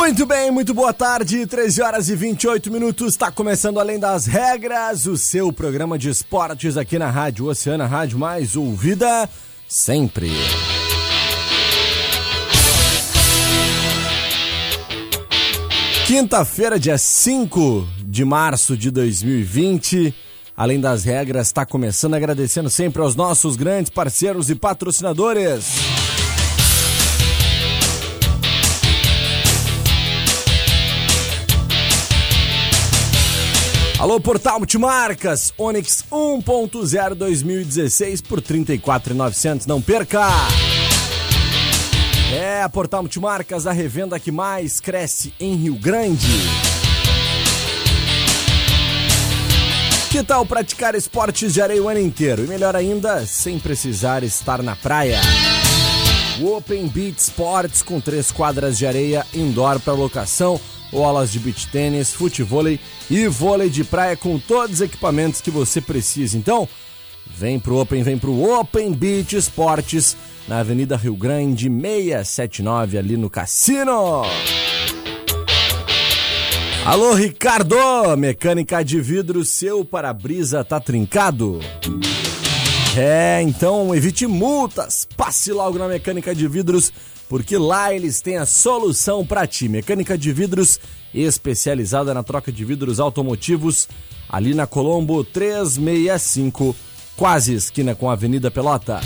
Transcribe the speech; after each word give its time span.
Muito 0.00 0.24
bem, 0.24 0.50
muito 0.50 0.72
boa 0.72 0.94
tarde, 0.94 1.46
13 1.46 1.82
horas 1.82 2.08
e 2.08 2.16
28 2.16 2.72
minutos, 2.72 3.12
está 3.12 3.30
começando 3.30 3.78
Além 3.78 3.98
das 3.98 4.24
Regras, 4.24 5.04
o 5.04 5.14
seu 5.14 5.52
programa 5.52 5.98
de 5.98 6.08
esportes 6.08 6.78
aqui 6.78 6.98
na 6.98 7.10
Rádio 7.10 7.44
Oceana, 7.44 7.86
rádio 7.86 8.18
mais 8.18 8.56
ouvida 8.56 9.28
sempre. 9.68 10.30
Quinta-feira, 16.06 16.80
dia 16.80 16.96
5 16.96 17.86
de 18.02 18.24
março 18.24 18.78
de 18.78 18.90
2020, 18.90 20.14
Além 20.56 20.80
das 20.80 21.04
Regras 21.04 21.48
está 21.48 21.66
começando 21.66 22.14
agradecendo 22.14 22.70
sempre 22.70 23.02
aos 23.02 23.14
nossos 23.14 23.54
grandes 23.54 23.90
parceiros 23.90 24.48
e 24.48 24.54
patrocinadores. 24.54 25.99
Alô, 34.00 34.18
Portal 34.18 34.58
Multimarcas, 34.58 35.52
Onix 35.58 36.02
1.0 36.10 37.14
2016 37.14 38.22
por 38.22 38.40
34,900, 38.40 39.66
não 39.66 39.82
perca! 39.82 40.26
É 42.32 42.66
Portal 42.68 43.02
Multimarcas, 43.02 43.66
a 43.66 43.72
revenda 43.72 44.18
que 44.18 44.32
mais 44.32 44.80
cresce 44.80 45.34
em 45.38 45.54
Rio 45.54 45.74
Grande. 45.74 46.26
Que 50.10 50.22
tal 50.22 50.46
praticar 50.46 50.94
esportes 50.94 51.52
de 51.52 51.60
areia 51.60 51.82
o 51.82 51.88
ano 51.90 52.00
inteiro? 52.00 52.42
E 52.42 52.48
melhor 52.48 52.74
ainda, 52.74 53.26
sem 53.26 53.58
precisar 53.58 54.22
estar 54.22 54.62
na 54.62 54.74
praia. 54.74 55.20
Open 56.42 56.86
Beach 56.88 57.20
Sports 57.20 57.82
com 57.82 58.00
três 58.00 58.30
quadras 58.30 58.78
de 58.78 58.86
areia 58.86 59.26
indoor 59.34 59.78
para 59.80 59.92
locação 59.92 60.60
bolas 60.90 61.30
de 61.30 61.38
beach 61.38 61.68
tênis, 61.68 62.12
futevôlei 62.12 62.80
e 63.08 63.26
vôlei 63.28 63.70
de 63.70 63.84
praia 63.84 64.16
com 64.16 64.38
todos 64.38 64.76
os 64.76 64.80
equipamentos 64.80 65.40
que 65.40 65.50
você 65.50 65.80
precisa. 65.80 66.36
Então, 66.36 66.68
vem 67.26 67.58
pro 67.58 67.78
Open, 67.78 68.02
vem 68.02 68.18
pro 68.18 68.42
Open 68.58 68.92
Beach 68.92 69.36
Esportes, 69.36 70.16
na 70.48 70.60
Avenida 70.60 70.96
Rio 70.96 71.14
Grande 71.14 71.68
679, 71.68 72.98
ali 72.98 73.16
no 73.16 73.30
Cassino. 73.30 74.22
Alô, 76.84 77.14
Ricardo! 77.14 77.76
Mecânica 78.16 78.82
de 78.82 79.00
vidro, 79.00 79.44
seu 79.44 79.84
para-brisa 79.84 80.64
tá 80.64 80.80
trincado? 80.80 81.60
É, 82.96 83.40
então 83.42 83.94
evite 83.94 84.26
multas. 84.26 85.06
Passe 85.16 85.52
logo 85.52 85.78
na 85.78 85.86
Mecânica 85.86 86.34
de 86.34 86.48
Vidros, 86.48 86.92
porque 87.28 87.56
lá 87.56 87.94
eles 87.94 88.20
têm 88.20 88.36
a 88.36 88.46
solução 88.46 89.24
para 89.24 89.46
ti. 89.46 89.68
Mecânica 89.68 90.18
de 90.18 90.32
Vidros 90.32 90.80
especializada 91.14 92.14
na 92.14 92.22
troca 92.22 92.52
de 92.52 92.64
vidros 92.64 93.00
automotivos, 93.00 93.88
ali 94.28 94.54
na 94.54 94.66
Colombo 94.66 95.24
365, 95.24 96.74
quase 97.16 97.54
esquina 97.54 97.94
com 97.94 98.08
a 98.08 98.12
Avenida 98.12 98.50
Pelotas. 98.50 99.04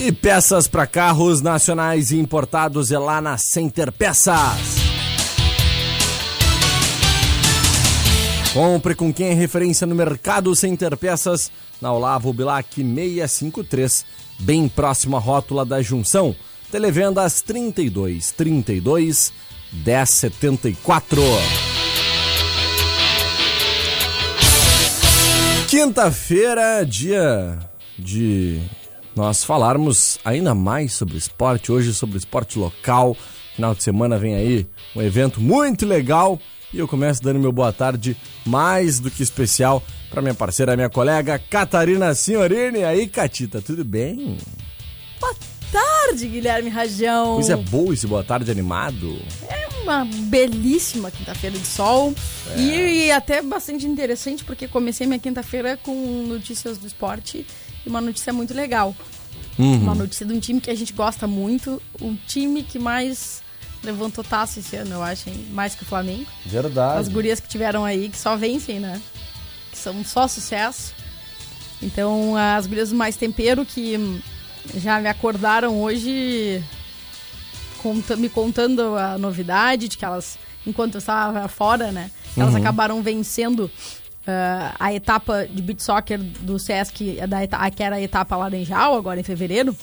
E 0.00 0.12
peças 0.12 0.68
para 0.68 0.86
carros 0.86 1.40
nacionais 1.40 2.12
e 2.12 2.18
importados 2.18 2.92
é 2.92 2.98
lá 2.98 3.20
na 3.20 3.36
Center 3.36 3.90
Peças. 3.90 4.77
Compre 8.52 8.94
com 8.94 9.12
quem 9.12 9.28
é 9.28 9.34
referência 9.34 9.86
no 9.86 9.94
mercado 9.94 10.56
Center 10.56 10.96
Peças, 10.96 11.52
na 11.82 11.92
Olavo 11.92 12.32
Bilac 12.32 12.74
653, 12.74 14.06
bem 14.38 14.66
próximo 14.68 15.16
à 15.18 15.20
rótula 15.20 15.66
da 15.66 15.82
junção. 15.82 16.34
Televendas 16.70 17.42
32 17.42 18.32
32 18.32 19.32
1074. 19.72 21.22
Quinta-feira, 25.68 26.86
dia 26.86 27.58
de 27.98 28.62
nós 29.14 29.44
falarmos 29.44 30.18
ainda 30.24 30.54
mais 30.54 30.94
sobre 30.94 31.18
esporte, 31.18 31.70
hoje 31.70 31.92
sobre 31.92 32.16
esporte 32.16 32.58
local. 32.58 33.14
Final 33.54 33.74
de 33.74 33.82
semana 33.82 34.16
vem 34.16 34.34
aí 34.34 34.66
um 34.96 35.02
evento 35.02 35.38
muito 35.38 35.84
legal 35.84 36.40
e 36.72 36.78
eu 36.78 36.86
começo 36.86 37.22
dando 37.22 37.38
meu 37.38 37.52
boa 37.52 37.72
tarde 37.72 38.16
mais 38.44 39.00
do 39.00 39.10
que 39.10 39.22
especial 39.22 39.82
para 40.10 40.22
minha 40.22 40.34
parceira, 40.34 40.76
minha 40.76 40.88
colega 40.88 41.38
Catarina 41.38 42.14
Senhorini. 42.14 42.84
Aí, 42.84 43.06
Catita, 43.06 43.60
tudo 43.60 43.84
bem? 43.84 44.36
Boa 45.20 45.34
tarde, 45.72 46.26
Guilherme 46.26 46.70
Rajão. 46.70 47.36
Pois 47.36 47.50
é 47.50 47.56
boa 47.56 47.94
esse 47.94 48.06
boa 48.06 48.24
tarde 48.24 48.50
animado. 48.50 49.18
É 49.48 49.68
uma 49.82 50.04
belíssima 50.04 51.10
quinta-feira 51.10 51.58
de 51.58 51.66
sol 51.66 52.14
é. 52.54 52.60
e, 52.60 53.06
e, 53.06 53.12
até 53.12 53.40
bastante 53.40 53.86
interessante 53.86 54.44
porque 54.44 54.68
comecei 54.68 55.06
minha 55.06 55.18
quinta-feira 55.18 55.78
com 55.78 56.26
notícias 56.26 56.76
do 56.78 56.86
esporte 56.86 57.46
e 57.84 57.88
uma 57.88 58.00
notícia 58.00 58.32
muito 58.32 58.52
legal. 58.52 58.94
Uhum. 59.58 59.80
Uma 59.80 59.94
notícia 59.94 60.24
de 60.24 60.32
um 60.32 60.38
time 60.38 60.60
que 60.60 60.70
a 60.70 60.74
gente 60.74 60.92
gosta 60.92 61.26
muito, 61.26 61.82
um 62.00 62.14
time 62.26 62.62
que 62.62 62.78
mais 62.78 63.42
levantou 63.82 64.24
taça 64.24 64.60
esse 64.60 64.76
ano, 64.76 64.94
eu 64.94 65.02
acho, 65.02 65.28
hein? 65.28 65.46
mais 65.50 65.74
que 65.74 65.82
o 65.82 65.86
Flamengo. 65.86 66.26
Verdade. 66.44 67.00
As 67.00 67.08
gurias 67.08 67.40
que 67.40 67.48
tiveram 67.48 67.84
aí, 67.84 68.08
que 68.08 68.18
só 68.18 68.36
vencem, 68.36 68.80
né? 68.80 69.00
Que 69.70 69.78
são 69.78 70.04
só 70.04 70.26
sucesso. 70.26 70.94
Então, 71.80 72.36
as 72.36 72.66
gurias 72.66 72.90
do 72.90 72.96
Mais 72.96 73.16
Tempero 73.16 73.64
que 73.64 74.20
já 74.74 75.00
me 75.00 75.08
acordaram 75.08 75.80
hoje 75.80 76.62
me 78.16 78.28
contando 78.28 78.96
a 78.96 79.16
novidade 79.16 79.88
de 79.88 79.96
que 79.96 80.04
elas, 80.04 80.38
enquanto 80.66 80.96
eu 80.96 80.98
estava 80.98 81.46
fora, 81.46 81.92
né? 81.92 82.10
Elas 82.36 82.54
uhum. 82.54 82.60
acabaram 82.60 83.02
vencendo 83.02 83.70
uh, 84.28 84.74
a 84.78 84.92
etapa 84.92 85.46
de 85.46 85.62
beach 85.62 85.82
soccer 85.82 86.18
do 86.18 86.58
Sesc, 86.58 87.20
da, 87.26 87.70
que 87.70 87.82
era 87.82 87.96
a 87.96 88.00
etapa 88.00 88.36
Laranjal, 88.36 88.96
agora 88.96 89.20
em 89.20 89.24
fevereiro. 89.24 89.74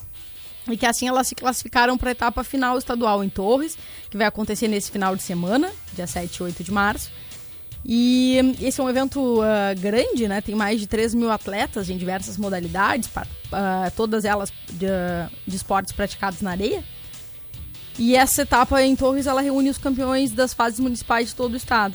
E 0.70 0.76
que 0.76 0.86
assim 0.86 1.08
elas 1.08 1.28
se 1.28 1.36
classificaram 1.36 1.98
para 1.98 2.10
a 2.10 2.12
etapa 2.12 2.44
final 2.44 2.78
estadual 2.78 3.24
em 3.24 3.30
Torres, 3.30 3.78
que 4.10 4.18
vai 4.18 4.26
acontecer 4.26 4.68
nesse 4.68 4.90
final 4.90 5.16
de 5.16 5.22
semana, 5.22 5.72
dia 5.94 6.08
7 6.08 6.36
e 6.36 6.44
8 6.44 6.64
de 6.64 6.72
março. 6.72 7.12
E 7.88 8.38
esse 8.60 8.82
é 8.82 8.84
um 8.84 8.90
evento 8.90 9.42
uh, 9.42 9.80
grande, 9.80 10.28
né? 10.28 10.42
Tem 10.42 10.56
mais 10.56 10.80
de 10.80 10.88
3 10.88 11.14
mil 11.14 11.30
atletas 11.30 11.88
em 11.88 11.98
diversas 11.98 12.36
modalidades, 12.36 13.08
uh, 13.08 13.92
todas 13.96 14.26
elas 14.26 14.52
de, 14.72 14.88
de, 15.46 15.56
esportes 15.56 15.94
praticados 15.94 16.42
na 16.42 16.50
areia. 16.50 16.84
E 18.00 18.16
essa 18.16 18.42
etapa 18.42 18.82
em 18.82 18.96
Torres, 18.96 19.28
ela 19.28 19.40
reúne 19.40 19.70
os 19.70 19.78
campeões 19.78 20.32
das 20.32 20.52
fases 20.52 20.80
municipais 20.80 21.30
de 21.30 21.36
todo 21.36 21.54
o 21.54 21.58
estado. 21.58 21.94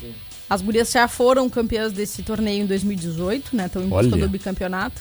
Sim. 0.00 0.12
As 0.48 0.60
gurias 0.60 0.90
já 0.90 1.06
foram 1.06 1.48
campeãs 1.48 1.92
desse 1.92 2.24
torneio 2.24 2.64
em 2.64 2.66
2018, 2.66 3.54
né? 3.54 3.66
Estão 3.66 3.84
em 3.84 3.88
busca 3.88 4.16
do 4.16 4.28
bicampeonato. 4.28 5.00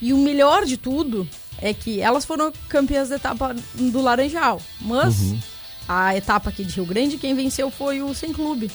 E 0.00 0.14
o 0.14 0.18
melhor 0.18 0.64
de 0.64 0.78
tudo 0.78 1.28
é 1.60 1.72
que 1.74 2.00
elas 2.00 2.24
foram 2.24 2.52
campeãs 2.68 3.08
da 3.08 3.16
etapa 3.16 3.54
do 3.74 4.00
Laranjal, 4.00 4.60
mas 4.80 5.18
Uhum. 5.20 5.40
a 5.88 6.16
etapa 6.16 6.50
aqui 6.50 6.64
de 6.64 6.74
Rio 6.74 6.84
Grande, 6.86 7.16
quem 7.18 7.34
venceu 7.34 7.70
foi 7.70 8.02
o 8.02 8.14
Sem 8.14 8.32
Clube. 8.32 8.70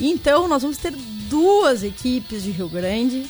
Então, 0.00 0.48
nós 0.48 0.62
vamos 0.62 0.78
ter 0.78 0.92
duas 1.28 1.82
equipes 1.84 2.42
de 2.42 2.50
Rio 2.50 2.68
Grande 2.68 3.26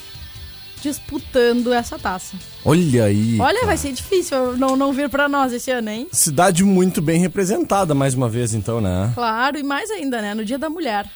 disputando 0.81 1.71
essa 1.71 1.97
taça. 1.97 2.35
Olha 2.65 3.05
aí. 3.05 3.39
Olha, 3.39 3.53
cara. 3.55 3.65
vai 3.67 3.77
ser 3.77 3.91
difícil 3.93 4.57
não, 4.57 4.75
não 4.75 4.91
vir 4.91 5.09
pra 5.09 5.29
nós 5.29 5.53
esse 5.53 5.71
ano, 5.71 5.89
hein? 5.89 6.07
Cidade 6.11 6.63
muito 6.63 7.01
bem 7.01 7.19
representada 7.19 7.93
mais 7.93 8.13
uma 8.13 8.27
vez, 8.27 8.53
então, 8.53 8.81
né? 8.81 9.11
Claro, 9.15 9.57
e 9.57 9.63
mais 9.63 9.89
ainda, 9.91 10.21
né? 10.21 10.33
No 10.33 10.43
Dia 10.43 10.57
da 10.57 10.69
Mulher. 10.69 11.09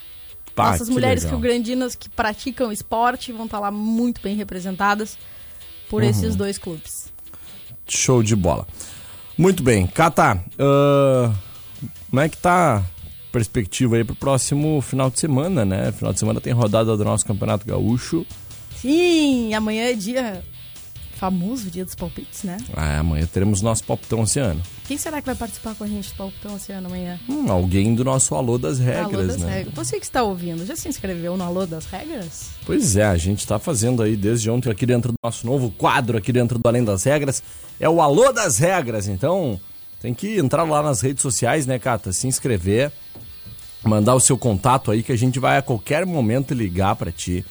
Pá, 0.56 0.72
Nossas 0.72 0.90
mulheres 0.90 1.24
legal. 1.24 1.40
rio-grandinas 1.40 1.96
que 1.96 2.10
praticam 2.10 2.72
esporte 2.72 3.32
vão 3.32 3.46
estar 3.46 3.60
lá 3.60 3.70
muito 3.70 4.22
bem 4.22 4.36
representadas 4.36 5.18
por 5.90 6.02
Uhum. 6.02 6.10
esses 6.10 6.36
dois 6.36 6.58
clubes. 6.58 6.97
Show 7.88 8.24
de 8.24 8.36
bola. 8.36 8.68
Muito 9.38 9.62
bem. 9.64 9.86
Cata, 9.88 10.44
ah, 10.60 11.32
como 12.10 12.22
é 12.22 12.30
que 12.30 12.38
tá 12.38 12.78
a 12.78 12.84
perspectiva 13.32 13.98
aí 13.98 14.04
pro 14.04 14.16
próximo 14.16 14.82
final 14.82 15.10
de 15.10 15.20
semana, 15.20 15.64
né? 15.64 15.92
Final 15.92 16.14
de 16.14 16.20
semana 16.20 16.42
tem 16.42 16.54
rodada 16.54 16.96
do 16.98 17.04
nosso 17.04 17.26
Campeonato 17.26 17.66
Gaúcho. 17.66 18.26
Sim, 18.76 19.54
amanhã 19.54 19.86
é 19.86 19.94
dia 19.94 20.44
famoso, 21.18 21.70
dia 21.70 21.84
dos 21.84 21.96
palpites, 21.96 22.44
né? 22.44 22.58
Ah, 22.74 23.00
amanhã 23.00 23.26
teremos 23.26 23.62
nosso 23.62 23.84
palpitão 23.84 24.22
oceano. 24.22 24.62
Quem 24.88 24.98
será 24.98 25.20
que 25.20 25.26
vai 25.26 25.36
participar 25.36 25.76
com 25.76 25.84
a 25.84 25.88
gente 25.88 26.12
do 26.12 26.16
palpitão 26.16 26.56
oceano 26.56 26.88
amanhã? 26.88 27.20
Hum, 27.28 27.52
alguém 27.52 27.96
do 27.96 28.04
nosso 28.04 28.36
Alô 28.36 28.58
das 28.58 28.80
Regras, 28.80 29.14
Alô 29.14 29.28
das 29.28 29.38
né? 29.38 29.54
Regras. 29.58 29.74
Você 29.74 30.00
que 30.00 30.06
está 30.06 30.24
ouvindo, 30.24 30.66
já 30.66 30.76
se 30.76 30.88
inscreveu 30.88 31.36
no 31.36 31.44
Alô 31.44 31.66
das 31.66 31.86
Regras? 31.86 32.52
Pois 32.66 32.96
é, 32.96 33.06
a 33.06 33.18
gente 33.18 33.46
tá 33.46 33.58
fazendo 33.58 34.04
aí 34.04 34.16
desde 34.16 34.50
ontem 34.50 34.70
aqui 34.70 34.86
dentro 34.86 35.12
do 35.12 35.18
nosso 35.24 35.46
novo 35.46 35.72
quadro, 35.72 36.18
aqui 36.18 36.32
dentro 36.32 36.60
do 36.60 36.68
Além 36.68 36.84
das 36.84 37.04
Regras, 37.04 37.42
é 37.80 37.90
o 37.90 38.00
Alô 38.02 38.32
das 38.32 38.58
Regras. 38.60 39.08
Então, 39.08 39.60
tem 40.00 40.14
que 40.14 40.38
entrar 40.38 40.64
lá 40.64 40.84
nas 40.84 41.02
redes 41.02 41.22
sociais, 41.22 41.66
né, 41.66 41.80
Cata? 41.80 42.14
Se 42.14 42.28
inscrever, 42.28 42.92
mandar 43.84 44.14
o 44.16 44.20
seu 44.20 44.38
contato 44.38 44.92
aí 44.92 45.02
que 45.02 45.12
a 45.12 45.18
gente 45.18 45.40
vai 45.40 45.58
a 45.58 45.62
qualquer 45.62 46.06
momento 46.06 46.54
ligar 46.54 46.96
pra 46.96 47.12
ti, 47.12 47.44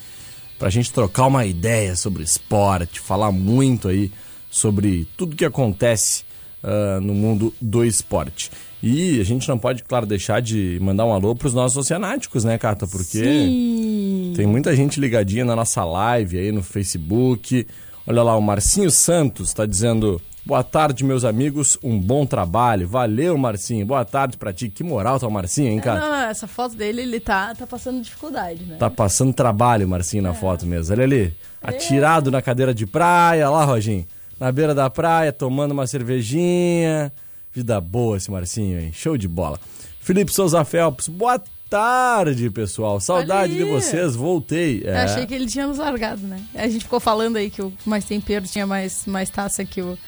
pra 0.59 0.71
gente 0.71 0.93
trocar 0.93 1.27
uma 1.27 1.45
ideia 1.45 1.95
sobre 1.97 2.23
esporte, 2.23 3.01
falar 3.01 3.33
muito 3.33 3.89
aí 3.89 4.11
sobre 4.51 5.07
tudo 5.17 5.37
que 5.37 5.45
acontece 5.45 6.25
ah, 6.63 6.99
no 7.01 7.15
mundo 7.15 7.55
do 7.61 7.85
esporte. 7.85 8.51
E 8.83 9.21
a 9.21 9.25
gente 9.25 9.49
não 9.49 9.59
pode, 9.59 9.85
claro, 9.85 10.05
deixar 10.05 10.41
de 10.41 10.79
mandar 10.83 11.07
um 11.07 11.13
alô 11.13 11.35
pros 11.35 11.55
nossos 11.55 11.77
oceanáticos, 11.77 12.45
né, 12.45 12.59
Cata? 12.59 12.87
Porque 12.87 13.23
Sim. 13.25 14.33
tem 14.37 14.47
muita 14.47 14.75
gente 14.75 15.01
ligadinha 15.01 15.45
na 15.45 15.57
nossa 15.57 15.85
live 15.85 16.39
aí 16.39 16.53
no 16.53 16.63
Facebook. 16.63 17.67
Olha 18.07 18.23
lá, 18.23 18.37
o 18.37 18.43
Marcinho 18.43 18.91
Santos 18.91 19.53
tá 19.53 19.65
dizendo: 19.65 20.21
Boa 20.47 20.63
tarde, 20.63 21.03
meus 21.05 21.25
amigos, 21.25 21.77
um 21.83 21.99
bom 21.99 22.25
trabalho. 22.25 22.87
Valeu, 22.87 23.37
Marcinho. 23.37 23.85
Boa 23.85 24.05
tarde 24.05 24.37
pra 24.37 24.53
ti. 24.53 24.69
Que 24.69 24.85
moral 24.85 25.19
tá 25.19 25.27
o 25.27 25.31
Marcinho, 25.31 25.73
hein, 25.73 25.81
cara? 25.81 25.99
não, 25.99 26.09
não, 26.09 26.17
essa 26.31 26.47
foto 26.47 26.77
dele, 26.77 27.03
ele 27.03 27.19
tá, 27.19 27.53
tá 27.53 27.67
passando 27.67 28.01
dificuldade, 28.01 28.63
né? 28.65 28.77
Tá 28.77 28.89
passando 28.89 29.33
trabalho, 29.35 29.89
Marcinho, 29.89 30.23
na 30.23 30.33
foto 30.35 30.65
mesmo. 30.65 30.95
Olha 30.95 31.03
ali, 31.03 31.35
atirado 31.61 32.31
na 32.31 32.41
cadeira 32.41 32.73
de 32.73 32.87
praia. 32.87 33.51
Lá, 33.51 33.65
Roginho, 33.65 34.07
na 34.39 34.53
beira 34.53 34.73
da 34.73 34.89
praia, 34.89 35.33
tomando 35.33 35.73
uma 35.73 35.85
cervejinha. 35.87 37.13
Vida 37.53 37.81
boa 37.81 38.17
esse 38.17 38.31
Marcinho, 38.31 38.79
hein? 38.79 38.93
Show 38.93 39.17
de 39.17 39.27
bola. 39.27 39.59
Felipe 39.99 40.33
Souza 40.33 40.65
Felps, 40.65 41.09
boa 41.09 41.43
tarde, 41.69 42.49
pessoal. 42.51 43.01
Saudade 43.01 43.53
de 43.57 43.65
vocês, 43.65 44.15
voltei. 44.15 44.83
Eu 44.85 44.95
É. 44.95 45.03
achei 45.03 45.27
que 45.27 45.35
ele 45.35 45.47
tinha 45.47 45.67
nos 45.67 45.79
largado, 45.79 46.25
né? 46.25 46.41
A 46.55 46.69
gente 46.69 46.85
ficou 46.85 47.01
falando 47.01 47.35
aí 47.37 47.51
que 47.51 47.61
o 47.61 47.73
Mais 47.85 48.05
Tempero 48.05 48.47
tinha 48.47 48.65
mais, 48.65 49.05
mais 49.07 49.29
taça 49.29 49.65
que 49.65 49.83
o, 49.83 49.99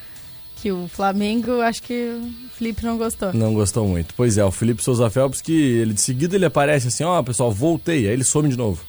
que 0.60 0.72
o 0.72 0.88
Flamengo. 0.88 1.60
Acho 1.60 1.82
que 1.82 1.94
o 1.94 2.50
Felipe 2.56 2.84
não 2.84 2.98
gostou. 2.98 3.32
Não 3.32 3.54
gostou 3.54 3.86
muito. 3.86 4.14
Pois 4.16 4.36
é, 4.38 4.44
o 4.44 4.50
Felipe 4.50 4.82
Souza 4.82 5.08
Felps, 5.08 5.40
que 5.40 5.52
ele 5.52 5.94
de 5.94 6.00
seguida 6.00 6.36
ele 6.36 6.44
aparece 6.44 6.88
assim, 6.88 7.04
ó, 7.04 7.22
pessoal, 7.22 7.50
voltei, 7.50 8.06
aí 8.06 8.12
ele 8.12 8.24
some 8.24 8.48
de 8.48 8.56
novo. 8.56 8.82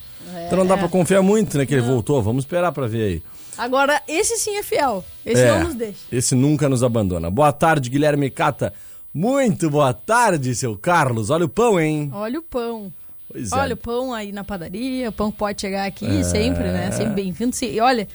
Então 0.45 0.57
não 0.57 0.65
dá 0.65 0.77
pra 0.77 0.87
confiar 0.87 1.21
muito, 1.21 1.57
né, 1.57 1.65
que 1.65 1.73
ele 1.73 1.81
voltou. 1.81 2.21
Vamos 2.21 2.43
esperar 2.43 2.71
pra 2.71 2.87
ver 2.87 3.03
aí. 3.03 3.23
Agora, 3.57 4.01
esse 4.07 4.37
sim 4.37 4.55
é 4.55 4.63
fiel. 4.63 5.03
Esse 5.25 5.41
é, 5.41 5.51
não 5.51 5.65
nos 5.65 5.75
deixa. 5.75 5.99
esse 6.11 6.33
nunca 6.33 6.69
nos 6.69 6.83
abandona. 6.83 7.29
Boa 7.29 7.51
tarde, 7.51 7.89
Guilherme 7.89 8.29
Cata. 8.29 8.73
Muito 9.13 9.69
boa 9.69 9.93
tarde, 9.93 10.55
seu 10.55 10.77
Carlos. 10.77 11.29
Olha 11.29 11.45
o 11.45 11.49
pão, 11.49 11.79
hein? 11.79 12.09
Olha 12.13 12.39
o 12.39 12.43
pão. 12.43 12.91
Pois 13.31 13.51
é. 13.51 13.55
Olha 13.55 13.73
o 13.73 13.77
pão 13.77 14.13
aí 14.13 14.31
na 14.31 14.43
padaria. 14.43 15.09
O 15.09 15.11
pão 15.11 15.31
pode 15.31 15.61
chegar 15.61 15.85
aqui 15.85 16.23
sempre, 16.23 16.63
né? 16.63 16.91
Sempre 16.91 17.15
bem-vindo. 17.15 17.55
E 17.61 17.79
olha, 17.79 18.07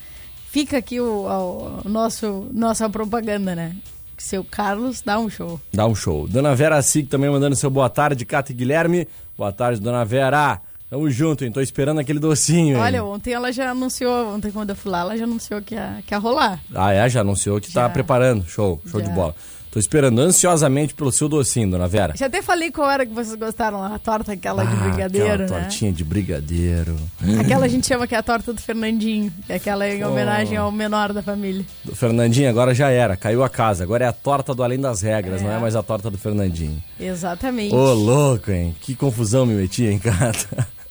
fica 0.55 0.77
aqui 0.77 1.01
o, 1.01 1.81
o 1.83 1.89
nosso, 1.89 2.47
nossa 2.53 2.89
propaganda, 2.89 3.53
né? 3.53 3.75
Seu 4.17 4.41
Carlos 4.41 5.01
dá 5.01 5.19
um 5.19 5.29
show. 5.29 5.59
Dá 5.73 5.85
um 5.85 5.93
show. 5.93 6.29
Dona 6.29 6.55
Vera 6.55 6.81
Sig 6.81 7.05
também 7.07 7.29
mandando 7.29 7.57
seu 7.57 7.69
boa 7.69 7.89
tarde, 7.89 8.23
Cata 8.23 8.53
e 8.53 8.55
Guilherme. 8.55 9.05
Boa 9.37 9.51
tarde, 9.51 9.81
Dona 9.81 10.05
Vera. 10.05 10.61
Tamo 10.89 11.11
junto, 11.11 11.43
hein? 11.43 11.51
Tô 11.51 11.59
esperando 11.59 11.99
aquele 11.99 12.19
docinho, 12.19 12.77
hein? 12.77 12.81
Olha, 12.81 13.03
ontem 13.03 13.33
ela 13.33 13.51
já 13.51 13.71
anunciou, 13.71 14.33
ontem 14.33 14.49
quando 14.49 14.69
eu 14.69 14.77
fui 14.77 14.89
lá, 14.89 15.01
ela 15.01 15.17
já 15.17 15.25
anunciou 15.25 15.61
que 15.61 15.75
ia, 15.75 16.01
que 16.07 16.13
ia 16.13 16.17
rolar. 16.17 16.57
Ah, 16.73 16.93
é? 16.93 17.09
Já 17.09 17.19
anunciou 17.19 17.59
que 17.59 17.69
tá 17.73 17.81
Já. 17.81 17.89
preparando. 17.89 18.45
Show, 18.47 18.81
show 18.85 19.01
Já. 19.01 19.07
de 19.07 19.13
bola. 19.13 19.35
Tô 19.75 19.79
esperando 19.79 20.19
ansiosamente 20.21 20.93
pelo 20.93 21.11
seu 21.11 21.27
docinho, 21.27 21.71
Dona 21.71 21.85
Vera. 21.85 22.13
Já 22.15 22.27
até 22.27 22.41
falei 22.41 22.71
qual 22.71 22.89
era 22.89 23.05
que 23.05 23.13
vocês 23.13 23.35
gostaram 23.35 23.83
a 23.83 23.99
torta 23.99 24.31
aquela 24.31 24.63
de 24.63 24.71
Ah, 24.73 24.87
brigadeiro, 24.87 25.33
aquela 25.43 25.59
né? 25.59 25.63
tortinha 25.63 25.91
de 25.91 26.01
brigadeiro. 26.01 26.95
Aquela 27.41 27.65
a 27.65 27.67
gente 27.67 27.85
chama 27.85 28.07
que 28.07 28.15
é 28.15 28.17
a 28.17 28.23
torta 28.23 28.53
do 28.53 28.61
Fernandinho, 28.61 29.29
que 29.45 29.51
é 29.51 29.57
aquela 29.57 29.85
em 29.85 30.01
homenagem 30.01 30.55
ao 30.55 30.71
menor 30.71 31.11
da 31.11 31.21
família. 31.21 31.65
Do 31.83 31.93
Fernandinho 31.93 32.49
agora 32.49 32.73
já 32.73 32.89
era, 32.89 33.17
caiu 33.17 33.43
a 33.43 33.49
casa. 33.49 33.83
Agora 33.83 34.05
é 34.05 34.07
a 34.07 34.13
torta 34.13 34.55
do 34.55 34.63
Além 34.63 34.79
das 34.79 35.01
Regras, 35.01 35.41
não 35.41 35.51
é 35.51 35.59
mais 35.59 35.75
a 35.75 35.83
torta 35.83 36.09
do 36.09 36.17
Fernandinho. 36.17 36.81
Exatamente. 36.97 37.75
Ô, 37.75 37.93
louco, 37.93 38.51
hein? 38.51 38.73
Que 38.79 38.95
confusão 38.95 39.45
me 39.45 39.55
meti, 39.55 39.83
hein, 39.87 39.99
cara? 39.99 40.31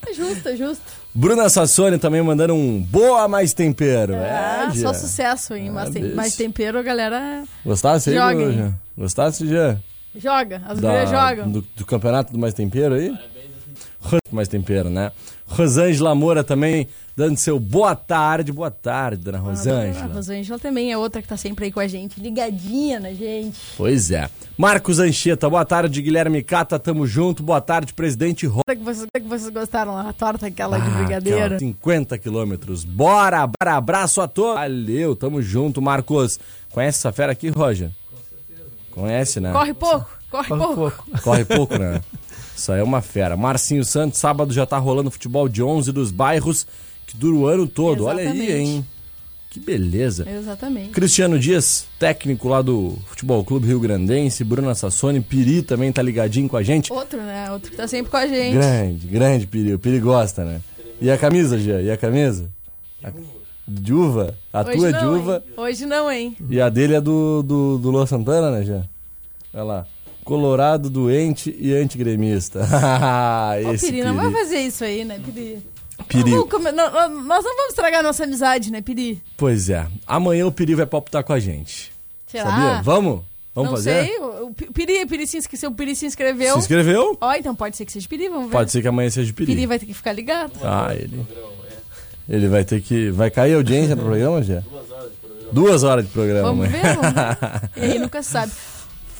É 0.06 0.12
justo, 0.12 0.46
é 0.46 0.56
justo. 0.56 1.03
Bruna 1.14 1.48
Sassoni 1.48 1.98
também 1.98 2.20
mandando 2.22 2.54
um 2.54 2.82
boa 2.82 3.28
mais 3.28 3.52
tempero. 3.54 4.14
Ah, 4.16 4.72
é, 4.74 4.78
só 4.78 4.92
sucesso, 4.92 5.54
hein? 5.54 5.70
Mas, 5.70 5.90
tem, 5.90 6.02
bicho. 6.02 6.16
mais 6.16 6.34
tempero, 6.34 6.78
a 6.78 6.82
galera 6.82 7.44
Gostasse 7.64 8.10
aí? 8.10 8.72
Gostasse, 8.96 9.46
já? 9.46 9.76
joga. 10.16 10.62
As 10.66 10.78
gurias 10.78 11.10
jogam. 11.10 11.50
Do, 11.50 11.66
do 11.76 11.86
campeonato 11.86 12.32
do 12.32 12.38
Mais 12.38 12.54
Tempero 12.54 12.94
aí? 12.94 13.12
Mais 14.30 14.48
Tempero, 14.48 14.90
né? 14.90 15.12
Rosângela 15.46 16.14
Moura 16.14 16.42
também 16.42 16.88
dando 17.16 17.36
seu 17.38 17.58
boa 17.60 17.94
tarde. 17.94 18.50
Boa 18.52 18.70
tarde, 18.70 19.22
dona 19.22 19.38
A 19.38 19.40
Rosângela. 19.40 20.12
Rosângela 20.12 20.58
também 20.58 20.90
é 20.92 20.98
outra 20.98 21.22
que 21.22 21.28
tá 21.28 21.36
sempre 21.36 21.66
aí 21.66 21.72
com 21.72 21.78
a 21.80 21.86
gente, 21.86 22.20
ligadinha 22.20 22.98
na 22.98 23.12
gente. 23.12 23.56
Pois 23.76 24.10
é. 24.10 24.28
Marcos 24.58 24.98
Anchieta, 24.98 25.48
boa 25.48 25.64
tarde, 25.64 26.02
Guilherme 26.02 26.42
Cata, 26.42 26.78
tamo 26.78 27.06
junto. 27.06 27.42
Boa 27.42 27.60
tarde, 27.60 27.94
presidente 27.94 28.46
Ro... 28.46 28.62
Que 28.68 28.74
vocês, 28.76 29.06
que 29.14 29.28
vocês 29.28 29.50
gostaram 29.50 29.94
lá, 29.94 30.08
a 30.08 30.12
torta 30.12 30.46
aquela 30.48 30.78
de 30.78 30.86
Ah, 30.88 30.90
brigadeiro. 30.98 31.40
aquela 31.44 31.58
50 31.58 32.18
quilômetros. 32.18 32.84
Bora, 32.84 33.46
bora, 33.46 33.76
abraço 33.76 34.20
a 34.20 34.26
todos. 34.28 34.54
Valeu, 34.54 35.14
tamo 35.14 35.40
junto, 35.40 35.80
Marcos. 35.80 36.38
Conhece 36.72 36.98
essa 36.98 37.12
fera 37.12 37.32
aqui, 37.32 37.48
Roger? 37.50 37.90
Conhece, 38.90 39.40
né? 39.40 39.52
Corre 39.52 39.74
pouco, 39.74 40.08
corre, 40.30 40.48
pouco. 40.48 41.04
Corre 41.22 41.44
pouco, 41.44 41.78
né? 41.78 42.00
Isso 42.56 42.72
aí 42.72 42.80
é 42.80 42.84
uma 42.84 43.00
fera. 43.02 43.36
Marcinho 43.36 43.84
Santos, 43.84 44.18
sábado 44.20 44.52
já 44.52 44.64
tá 44.64 44.78
rolando 44.78 45.10
futebol 45.10 45.48
de 45.48 45.62
11 45.62 45.92
dos 45.92 46.10
bairros, 46.10 46.66
que 47.06 47.16
dura 47.16 47.36
o 47.36 47.46
ano 47.46 47.66
todo. 47.66 48.04
Olha 48.04 48.20
aí, 48.20 48.26
Exatamente. 48.26 48.52
hein? 48.52 48.86
Que 49.50 49.60
beleza. 49.60 50.28
Exatamente. 50.28 50.90
Cristiano 50.90 51.38
Dias, 51.38 51.86
técnico 51.98 52.48
lá 52.48 52.60
do 52.60 52.98
Futebol 53.06 53.44
Clube 53.44 53.68
Rio 53.68 53.78
Grandense, 53.78 54.42
Bruna 54.42 54.74
Sassoni, 54.74 55.20
Piri 55.20 55.62
também 55.62 55.92
tá 55.92 56.02
ligadinho 56.02 56.48
com 56.48 56.56
a 56.56 56.62
gente. 56.62 56.92
Outro, 56.92 57.20
né? 57.20 57.50
Outro 57.52 57.70
que 57.70 57.76
tá 57.76 57.86
sempre 57.86 58.10
com 58.10 58.16
a 58.16 58.26
gente. 58.26 58.54
Grande, 58.54 59.06
grande 59.06 59.46
Piri. 59.46 59.72
O 59.74 59.78
Piri 59.78 60.00
gosta, 60.00 60.44
né? 60.44 60.60
E 61.00 61.08
a 61.08 61.16
camisa, 61.16 61.56
Gia? 61.58 61.80
E 61.80 61.90
a 61.90 61.96
camisa? 61.96 62.50
A... 63.02 63.12
De 63.66 63.94
uva? 63.94 64.34
A 64.52 64.60
Hoje 64.62 64.76
tua 64.76 64.88
é 64.88 64.92
de 64.92 65.04
não, 65.04 65.18
uva 65.20 65.36
hein? 65.36 65.54
Hoje 65.56 65.86
não, 65.86 66.10
hein? 66.10 66.36
e 66.50 66.60
a 66.60 66.68
dele 66.68 66.94
é 66.94 67.00
do, 67.00 67.42
do, 67.42 67.78
do 67.78 67.90
Luan 67.90 68.06
Santana, 68.06 68.50
né, 68.50 68.64
Gia? 68.64 68.88
Olha 69.54 69.62
lá. 69.62 69.86
Colorado, 70.24 70.88
doente 70.88 71.54
e 71.58 71.74
antigremista. 71.74 72.60
Ô, 73.66 73.72
Esse 73.74 73.86
Piri, 73.86 74.02
não 74.02 74.14
vai 74.14 74.30
fazer 74.32 74.58
isso 74.60 74.82
aí, 74.84 75.04
né, 75.04 75.20
Piri? 75.24 75.62
Piri. 76.08 76.30
Não 76.30 76.46
vamos 76.46 76.74
não- 76.74 76.90
não- 76.92 77.08
nós 77.24 77.44
não 77.44 77.56
vamos 77.56 77.70
estragar 77.70 78.02
nossa 78.02 78.24
amizade, 78.24 78.72
né, 78.72 78.80
Piri? 78.80 79.22
Pois 79.36 79.68
é. 79.70 79.86
Amanhã 80.06 80.46
o 80.46 80.52
Piri 80.52 80.74
vai 80.74 80.86
palpitar 80.86 81.22
com 81.22 81.32
a 81.32 81.38
gente. 81.38 81.92
Será? 82.26 82.44
Sabia? 82.50 82.82
Vamos? 82.82 83.22
Vamos 83.54 83.70
não 83.70 83.76
fazer? 83.76 84.06
sei. 84.06 84.18
O, 84.18 84.46
o 84.48 84.54
Piri, 84.72 85.06
Piri 85.06 85.26
se 85.26 85.36
inscreveu, 85.38 85.70
o 85.70 85.74
Piri 85.74 85.94
se 85.94 86.06
inscreveu. 86.06 86.54
Se 86.54 86.58
inscreveu? 86.58 87.16
Ó, 87.20 87.32
então 87.34 87.54
pode 87.54 87.76
ser 87.76 87.84
que 87.84 87.92
seja 87.92 88.08
Piri, 88.08 88.28
vamos 88.28 88.46
ver. 88.46 88.52
Pode 88.52 88.72
ser 88.72 88.82
que 88.82 88.88
amanhã 88.88 89.08
seja 89.10 89.32
Piri. 89.32 89.46
Piri 89.54 89.66
vai 89.66 89.78
ter 89.78 89.86
que 89.86 89.94
ficar 89.94 90.12
ligado. 90.12 90.52
Ah, 90.62 90.92
ele. 90.94 91.24
Ele 92.28 92.48
vai 92.48 92.64
ter 92.64 92.80
que. 92.80 93.10
Vai 93.10 93.30
cair 93.30 93.52
a 93.52 93.56
audiência 93.56 93.94
no 93.94 94.02
programa, 94.02 94.42
já? 94.42 94.62
Duas 95.52 95.84
horas 95.84 96.04
de 96.06 96.10
programa. 96.10 96.48
Vamos 96.48 96.66
amanhã. 96.66 96.82
ver, 96.82 96.96
vamos 96.96 97.12
ver. 97.14 97.70
E 97.88 97.92
aí 97.92 97.98
nunca 97.98 98.22
se 98.22 98.30
sabe. 98.30 98.52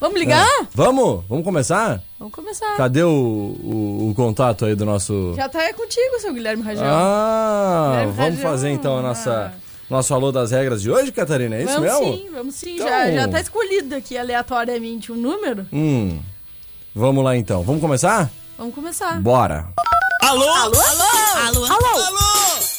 Vamos 0.01 0.19
ligar? 0.19 0.47
Vamos? 0.75 1.25
Vamos 1.29 1.45
começar? 1.45 2.01
Vamos 2.19 2.35
começar. 2.35 2.77
Cadê 2.77 3.03
o, 3.03 3.09
o, 3.11 4.09
o 4.11 4.15
contato 4.15 4.65
aí 4.65 4.75
do 4.75 4.85
nosso. 4.85 5.33
Já 5.37 5.49
tá 5.49 5.61
aí 5.61 5.73
contigo, 5.73 6.21
seu 6.21 6.33
Guilherme 6.35 6.63
Rajão. 6.63 6.85
Ah, 6.87 7.91
Guilherme 7.93 8.13
vamos 8.13 8.35
Rajão. 8.37 8.51
fazer 8.51 8.71
então 8.71 8.99
a 8.99 9.03
nossa, 9.03 9.55
nosso 9.89 10.13
alô 10.15 10.31
das 10.33 10.51
regras 10.51 10.83
de 10.83 10.91
hoje, 10.91 11.11
Catarina? 11.13 11.57
É 11.57 11.63
isso 11.63 11.73
vamos 11.81 11.83
mesmo? 12.01 12.05
sim, 12.17 12.29
vamos 12.33 12.55
sim. 12.55 12.75
Então- 12.75 12.89
Já, 12.89 13.11
já 13.13 13.29
tá 13.29 13.41
escolhido 13.41 13.95
aqui 13.95 14.19
aleatoriamente 14.19 15.11
um 15.13 15.17
número. 15.17 15.67
Hum. 15.73 16.19
Vamos 16.95 17.25
lá 17.25 17.37
então. 17.37 17.63
Vamos 17.63 17.81
começar? 17.81 18.31
Vamos 18.59 18.75
começar. 18.75 19.21
Bora. 19.21 19.69
Alô? 20.21 20.49
Alô? 20.49 20.81
Alô? 20.81 21.65
Alô? 21.67 21.67
We're 21.67 22.74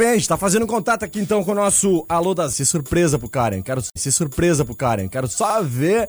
bem, 0.00 0.08
a 0.08 0.14
gente 0.14 0.28
tá 0.28 0.38
fazendo 0.38 0.66
contato 0.66 1.02
aqui 1.02 1.20
então 1.20 1.44
com 1.44 1.52
o 1.52 1.54
nosso 1.54 2.06
alô 2.08 2.32
das. 2.32 2.54
Se 2.54 2.64
surpresa 2.64 3.18
pro 3.18 3.28
Karen. 3.28 3.60
Quero 3.60 3.82
se 3.94 4.10
surpresa 4.10 4.64
pro 4.64 4.74
Karen. 4.74 5.08
Quero 5.08 5.28
só 5.28 5.62
ver 5.62 6.08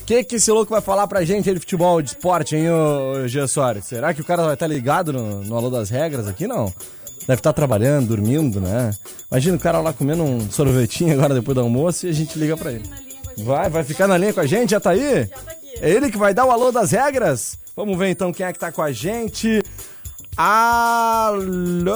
o 0.00 0.04
que, 0.04 0.24
que 0.24 0.34
esse 0.34 0.50
louco 0.50 0.72
vai 0.72 0.80
falar 0.80 1.06
pra 1.06 1.24
gente 1.24 1.48
aí 1.48 1.54
de 1.54 1.60
futebol, 1.60 2.02
de 2.02 2.08
esporte, 2.08 2.56
hein, 2.56 2.68
ô 2.70 3.28
Gia 3.28 3.46
Soares? 3.46 3.84
Será 3.84 4.12
que 4.12 4.20
o 4.20 4.24
cara 4.24 4.42
vai 4.42 4.54
estar 4.54 4.66
ligado 4.66 5.12
no, 5.12 5.44
no 5.44 5.56
alô 5.56 5.70
das 5.70 5.90
regras 5.90 6.26
aqui? 6.26 6.48
Não. 6.48 6.72
Deve 7.20 7.38
estar 7.38 7.52
trabalhando, 7.52 8.08
dormindo, 8.08 8.60
né? 8.60 8.90
Imagina 9.30 9.56
o 9.56 9.60
cara 9.60 9.78
lá 9.80 9.92
comendo 9.92 10.24
um 10.24 10.50
sorvetinho 10.50 11.14
agora 11.14 11.32
depois 11.32 11.54
do 11.54 11.60
almoço 11.60 12.06
e 12.06 12.10
a 12.10 12.12
gente 12.12 12.36
liga 12.36 12.56
pra 12.56 12.72
ele. 12.72 12.90
Vai, 13.38 13.70
vai 13.70 13.84
ficar 13.84 14.08
na 14.08 14.18
linha 14.18 14.32
com 14.32 14.40
a 14.40 14.46
gente? 14.46 14.70
Já 14.70 14.80
tá 14.80 14.90
aí? 14.90 15.30
É 15.80 15.88
ele 15.88 16.10
que 16.10 16.18
vai 16.18 16.34
dar 16.34 16.46
o 16.46 16.50
alô 16.50 16.72
das 16.72 16.90
regras? 16.90 17.56
Vamos 17.76 17.96
ver 17.96 18.08
então 18.08 18.32
quem 18.32 18.44
é 18.44 18.52
que 18.52 18.58
tá 18.58 18.72
com 18.72 18.82
a 18.82 18.90
gente. 18.90 19.62
Alô! 20.42 21.90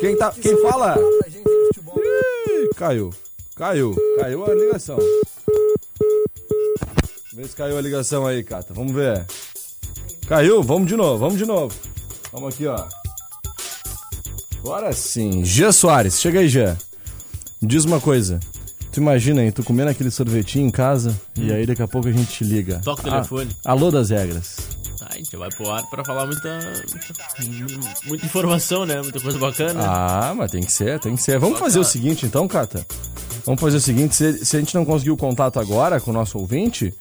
Quem 0.00 0.16
tá. 0.16 0.32
Quem 0.32 0.56
fala? 0.62 0.96
Ih, 0.96 2.70
caiu. 2.74 3.10
Caiu. 3.54 3.94
Caiu 4.18 4.46
a 4.50 4.54
ligação. 4.54 4.96
Vê 7.34 7.44
se 7.44 7.54
caiu 7.54 7.76
a 7.76 7.82
ligação 7.82 8.26
aí, 8.26 8.42
Cata. 8.42 8.72
Vamos 8.72 8.92
ver. 8.92 9.26
Caiu? 10.26 10.62
Vamos 10.62 10.88
de 10.88 10.96
novo, 10.96 11.18
vamos 11.18 11.36
de 11.36 11.44
novo. 11.44 11.74
Vamos 12.32 12.54
aqui, 12.54 12.66
ó. 12.66 12.82
Agora 14.60 14.90
sim. 14.94 15.44
Gia 15.44 15.70
Soares, 15.70 16.18
chega 16.18 16.40
aí, 16.40 16.48
Gia. 16.48 16.78
Diz 17.60 17.84
uma 17.84 18.00
coisa. 18.00 18.40
Tu 18.90 19.00
imagina, 19.00 19.44
hein? 19.44 19.52
Tu 19.52 19.62
comendo 19.62 19.90
aquele 19.90 20.10
sorvetinho 20.10 20.66
em 20.66 20.70
casa 20.70 21.14
e 21.36 21.52
aí 21.52 21.66
daqui 21.66 21.82
a 21.82 21.88
pouco 21.88 22.08
a 22.08 22.12
gente 22.12 22.32
te 22.32 22.42
liga. 22.42 22.80
Toca 22.82 23.02
o 23.02 23.08
Ah, 23.10 23.16
telefone. 23.16 23.54
alô 23.66 23.90
das 23.90 24.08
regras. 24.08 24.56
A 25.14 25.18
gente 25.18 25.36
vai 25.36 25.48
pro 25.48 25.70
ar 25.70 25.88
pra 25.88 26.04
falar 26.04 26.26
muita, 26.26 26.58
muita, 28.04 28.26
informação, 28.26 28.84
né? 28.84 29.00
Muita 29.00 29.20
coisa 29.20 29.38
bacana. 29.38 29.80
Ah, 29.80 30.34
mas 30.36 30.50
tem 30.50 30.60
que 30.60 30.72
ser, 30.72 30.98
tem 30.98 31.14
que 31.14 31.22
ser. 31.22 31.38
Vamos 31.38 31.60
fazer 31.60 31.78
o 31.78 31.84
seguinte 31.84 32.26
então, 32.26 32.48
Cata. 32.48 32.84
Vamos 33.46 33.60
fazer 33.60 33.76
o 33.76 33.80
seguinte, 33.80 34.16
se, 34.16 34.44
se 34.44 34.56
a 34.56 34.58
gente 34.58 34.74
não 34.74 34.84
conseguir 34.84 35.12
o 35.12 35.16
contato 35.16 35.60
agora 35.60 36.00
com 36.00 36.10
o 36.10 36.14
nosso 36.14 36.36
ouvinte, 36.36 36.92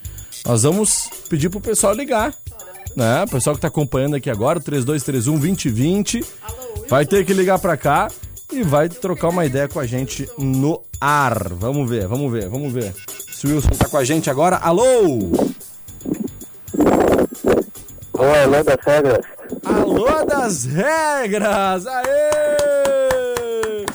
nós 0.45 0.61
vamos 0.61 1.09
pedir 1.27 1.49
pro 1.49 1.59
pessoal 1.59 1.95
ligar. 1.95 2.35
Né? 2.95 3.23
O 3.23 3.29
pessoal 3.29 3.55
que 3.55 3.61
tá 3.61 3.67
acompanhando 3.67 4.15
aqui 4.15 4.29
agora, 4.29 4.59
o 4.59 4.61
3231 4.61 5.39
2020, 5.39 6.23
vai 6.87 7.07
ter 7.07 7.25
que 7.25 7.33
ligar 7.33 7.57
pra 7.57 7.75
cá 7.75 8.09
e 8.51 8.61
vai 8.61 8.89
trocar 8.89 9.29
uma 9.29 9.43
ideia 9.43 9.67
com 9.67 9.79
a 9.79 9.87
gente 9.87 10.29
no 10.37 10.83
ar. 11.01 11.49
Vamos 11.53 11.89
ver, 11.89 12.07
vamos 12.07 12.31
ver, 12.31 12.47
vamos 12.47 12.71
ver. 12.71 12.93
Se 13.31 13.47
o 13.47 13.55
Wilson 13.55 13.69
tá 13.69 13.89
com 13.89 13.97
a 13.97 14.03
gente 14.03 14.29
agora. 14.29 14.57
Alô! 14.57 15.31
Oi, 18.13 18.39
alô 18.43 18.63
das 18.63 18.77
regras. 18.85 19.25
Alô 19.65 20.25
das 20.25 20.65
regras! 20.65 21.87
Aê! 21.87 23.85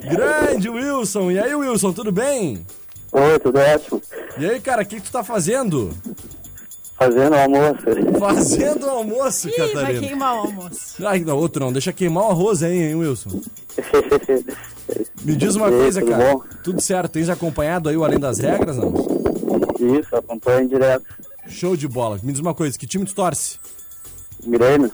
Grande 0.10 0.68
Wilson! 0.70 1.30
E 1.30 1.38
aí, 1.38 1.54
Wilson, 1.54 1.92
tudo 1.92 2.10
bem? 2.10 2.64
Oi, 3.12 3.38
tudo 3.38 3.58
ótimo. 3.58 4.00
E 4.38 4.46
aí, 4.48 4.60
cara, 4.60 4.82
o 4.82 4.86
que, 4.86 4.96
que 4.96 5.02
tu 5.02 5.12
tá 5.12 5.22
fazendo? 5.22 5.90
Fazendo 6.96 7.34
almoço. 7.34 8.18
Fazendo 8.18 8.88
almoço, 8.88 9.48
Ih, 9.48 9.56
vai 9.56 9.68
Catarina. 9.72 10.00
queimar 10.06 10.34
o 10.34 10.38
almoço. 10.38 10.94
Ai, 11.06 11.20
não, 11.20 11.36
outro 11.36 11.64
não, 11.64 11.72
deixa 11.72 11.92
queimar 11.92 12.24
o 12.24 12.30
arroz 12.30 12.62
aí, 12.62 12.76
hein, 12.88 12.94
Wilson? 12.96 13.40
Me 15.22 15.36
diz 15.36 15.54
uma 15.54 15.68
E 15.68 15.72
coisa, 15.72 16.00
tudo 16.00 16.10
cara. 16.12 16.32
bom? 16.32 16.42
Tudo 16.64 16.80
certo, 16.80 17.12
tens 17.12 17.28
acompanhado 17.28 17.88
aí 17.88 17.96
o 17.96 18.04
Além 18.04 18.18
das 18.18 18.38
Regras, 18.38 18.76
não? 18.78 18.92
Isso, 19.78 20.16
acompanho 20.16 20.66
direto. 20.68 21.04
Show 21.48 21.76
de 21.76 21.88
bola. 21.88 22.18
Me 22.22 22.32
diz 22.32 22.40
uma 22.40 22.54
coisa, 22.54 22.78
que 22.78 22.86
time 22.86 23.04
tu 23.04 23.14
torce? 23.14 23.58
Grêmio. 24.46 24.92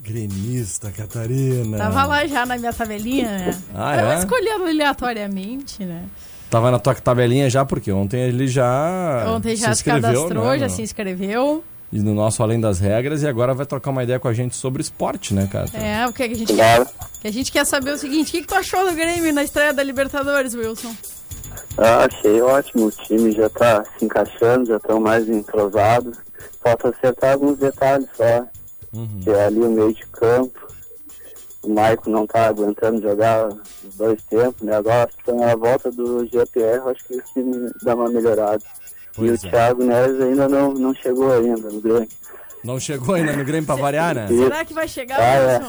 Gremista, 0.00 0.90
Catarina. 0.90 1.76
Tava 1.76 2.04
lá 2.06 2.26
já 2.26 2.46
na 2.46 2.56
minha 2.56 2.72
tabelinha, 2.72 3.28
né? 3.28 3.62
Ah, 3.74 3.96
Eu 3.96 4.10
é? 4.10 4.18
escolhendo 4.18 4.64
aleatoriamente, 4.64 5.84
né? 5.84 6.04
Tava 6.48 6.70
na 6.70 6.78
tua 6.78 6.94
tabelinha 6.94 7.50
já, 7.50 7.64
porque 7.64 7.92
ontem 7.92 8.20
ele 8.20 8.48
já 8.48 9.26
Ontem 9.28 9.54
já 9.54 9.74
se 9.74 9.78
se, 9.78 9.84
cadastrou, 9.84 10.44
né, 10.52 10.58
já 10.58 10.68
se 10.70 10.80
inscreveu. 10.80 11.62
E 11.92 11.98
no 12.00 12.14
nosso 12.14 12.42
Além 12.42 12.58
das 12.60 12.78
Regras, 12.78 13.22
e 13.22 13.26
agora 13.26 13.52
vai 13.52 13.66
trocar 13.66 13.90
uma 13.90 14.02
ideia 14.02 14.18
com 14.18 14.28
a 14.28 14.32
gente 14.32 14.56
sobre 14.56 14.80
esporte, 14.80 15.34
né, 15.34 15.46
cara? 15.50 15.68
É, 15.74 16.06
o 16.06 16.12
que 16.12 16.22
a 16.22 16.28
gente 16.28 16.54
Claro. 16.54 16.86
quer, 17.20 17.28
a 17.28 17.30
gente 17.30 17.52
quer 17.52 17.64
saber 17.66 17.90
é 17.90 17.94
o 17.94 17.98
seguinte, 17.98 18.28
o 18.28 18.30
que, 18.32 18.40
que 18.42 18.46
tu 18.46 18.54
achou 18.54 18.86
do 18.88 18.94
Grêmio 18.94 19.32
na 19.32 19.42
estreia 19.42 19.72
da 19.74 19.82
Libertadores, 19.82 20.54
Wilson? 20.54 20.94
Ah, 21.76 22.04
achei 22.04 22.40
ótimo. 22.40 22.86
O 22.86 22.90
time 22.90 23.32
já 23.32 23.48
tá 23.48 23.84
se 23.98 24.04
encaixando, 24.04 24.66
já 24.66 24.76
estão 24.76 25.00
mais 25.00 25.28
entrosados. 25.28 26.18
Falta 26.62 26.88
acertar 26.88 27.32
alguns 27.32 27.58
detalhes 27.58 28.08
só. 28.14 28.46
Uhum. 28.92 29.20
Que 29.22 29.30
é 29.30 29.44
ali 29.46 29.60
o 29.60 29.70
meio 29.70 29.94
de 29.94 30.06
campo. 30.06 30.68
O 31.62 31.74
Maicon 31.74 32.10
não 32.10 32.26
tá 32.26 32.46
aguentando 32.46 33.02
jogar 33.02 33.48
os 33.48 33.94
dois 33.96 34.22
tempos, 34.24 34.62
né? 34.62 34.76
Agora 34.76 35.08
com 35.24 35.42
a 35.44 35.54
volta 35.54 35.90
do 35.90 36.24
GPR, 36.26 36.78
eu 36.78 36.88
acho 36.88 37.04
que 37.04 37.16
o 37.16 37.22
time 37.32 37.70
dá 37.82 37.94
uma 37.94 38.08
melhorada. 38.08 38.62
Pois 39.14 39.42
e 39.42 39.46
é. 39.46 39.48
o 39.48 39.50
Thiago 39.50 39.84
Neves 39.84 40.20
ainda 40.20 40.48
não, 40.48 40.72
não 40.72 40.94
chegou 40.94 41.32
ainda 41.32 41.68
no 41.68 41.80
Grêmio. 41.80 42.08
Não 42.62 42.78
chegou 42.78 43.14
ainda 43.14 43.32
no 43.36 43.44
Grêmio 43.44 43.66
pra 43.66 43.74
variar, 43.74 44.14
né? 44.14 44.28
Será 44.28 44.64
que 44.64 44.72
vai 44.72 44.88
chegar, 44.88 45.18
Ah, 45.20 45.34
é. 45.34 45.60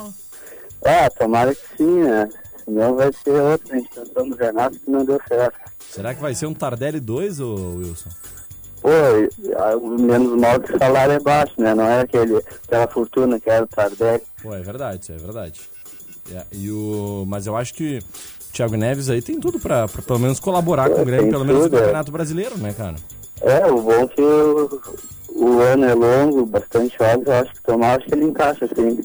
Ah, 0.86 1.10
tomara 1.10 1.54
que 1.54 1.78
sim, 1.78 2.04
né? 2.04 2.30
Senão 2.64 2.96
vai 2.96 3.12
ser 3.12 3.32
outro. 3.32 3.74
A 3.74 3.76
gente 3.78 3.90
tentou 3.90 4.26
no 4.26 4.36
Renato 4.36 4.80
que 4.80 4.90
não 4.90 5.04
deu 5.04 5.20
certo. 5.28 5.60
Será 5.92 6.14
que 6.14 6.22
vai 6.22 6.36
ser 6.36 6.46
um 6.46 6.54
Tardelli 6.54 7.00
2, 7.00 7.40
ô 7.40 7.56
Wilson? 7.78 8.10
Pô, 8.82 8.90
o 9.82 9.90
menos 10.00 10.40
mal 10.40 10.60
que 10.60 10.74
o 10.74 10.78
salário 10.78 11.14
é 11.14 11.20
baixo, 11.20 11.54
né? 11.58 11.74
Não 11.76 11.84
é 11.84 12.02
aquele, 12.02 12.38
aquela 12.38 12.88
fortuna 12.88 13.40
que 13.40 13.50
era 13.50 13.66
o 13.66 13.68
Tardelli. 13.68 14.22
Pô, 14.42 14.54
é 14.54 14.62
verdade, 14.62 15.04
isso 15.04 15.12
é 15.12 15.18
verdade. 15.18 15.62
É, 16.32 16.46
e 16.52 16.72
o... 16.72 17.26
Mas 17.28 17.48
eu 17.48 17.58
acho 17.58 17.74
que 17.74 17.98
o 17.98 18.54
Thiago 18.54 18.78
Neves 18.78 19.10
aí 19.10 19.22
tem 19.22 19.40
tudo 19.40 19.60
pra, 19.60 19.88
pra 19.88 20.02
pelo 20.02 20.20
menos 20.20 20.40
colaborar 20.40 20.90
com 20.90 21.02
o 21.02 21.06
Grêmio, 21.06 21.24
tem 21.24 21.32
pelo 21.32 21.46
menos 21.46 21.64
no 21.64 21.70
tudo, 21.70 21.78
é. 21.78 21.82
Campeonato 21.82 22.12
Brasileiro, 22.12 22.58
né, 22.58 22.74
cara? 22.74 22.96
É, 23.42 23.66
o 23.66 23.82
bom 23.82 23.92
é 23.92 24.08
que 24.08 24.22
o, 24.22 24.82
o 25.36 25.60
ano 25.60 25.86
é 25.86 25.94
longo, 25.94 26.46
bastante 26.46 26.96
jogos, 26.98 27.26
eu 27.26 27.34
acho 27.34 27.54
que 27.54 27.64
tomara 27.64 28.02
que 28.02 28.14
ele 28.14 28.26
encaixa, 28.26 28.66
assim. 28.66 29.02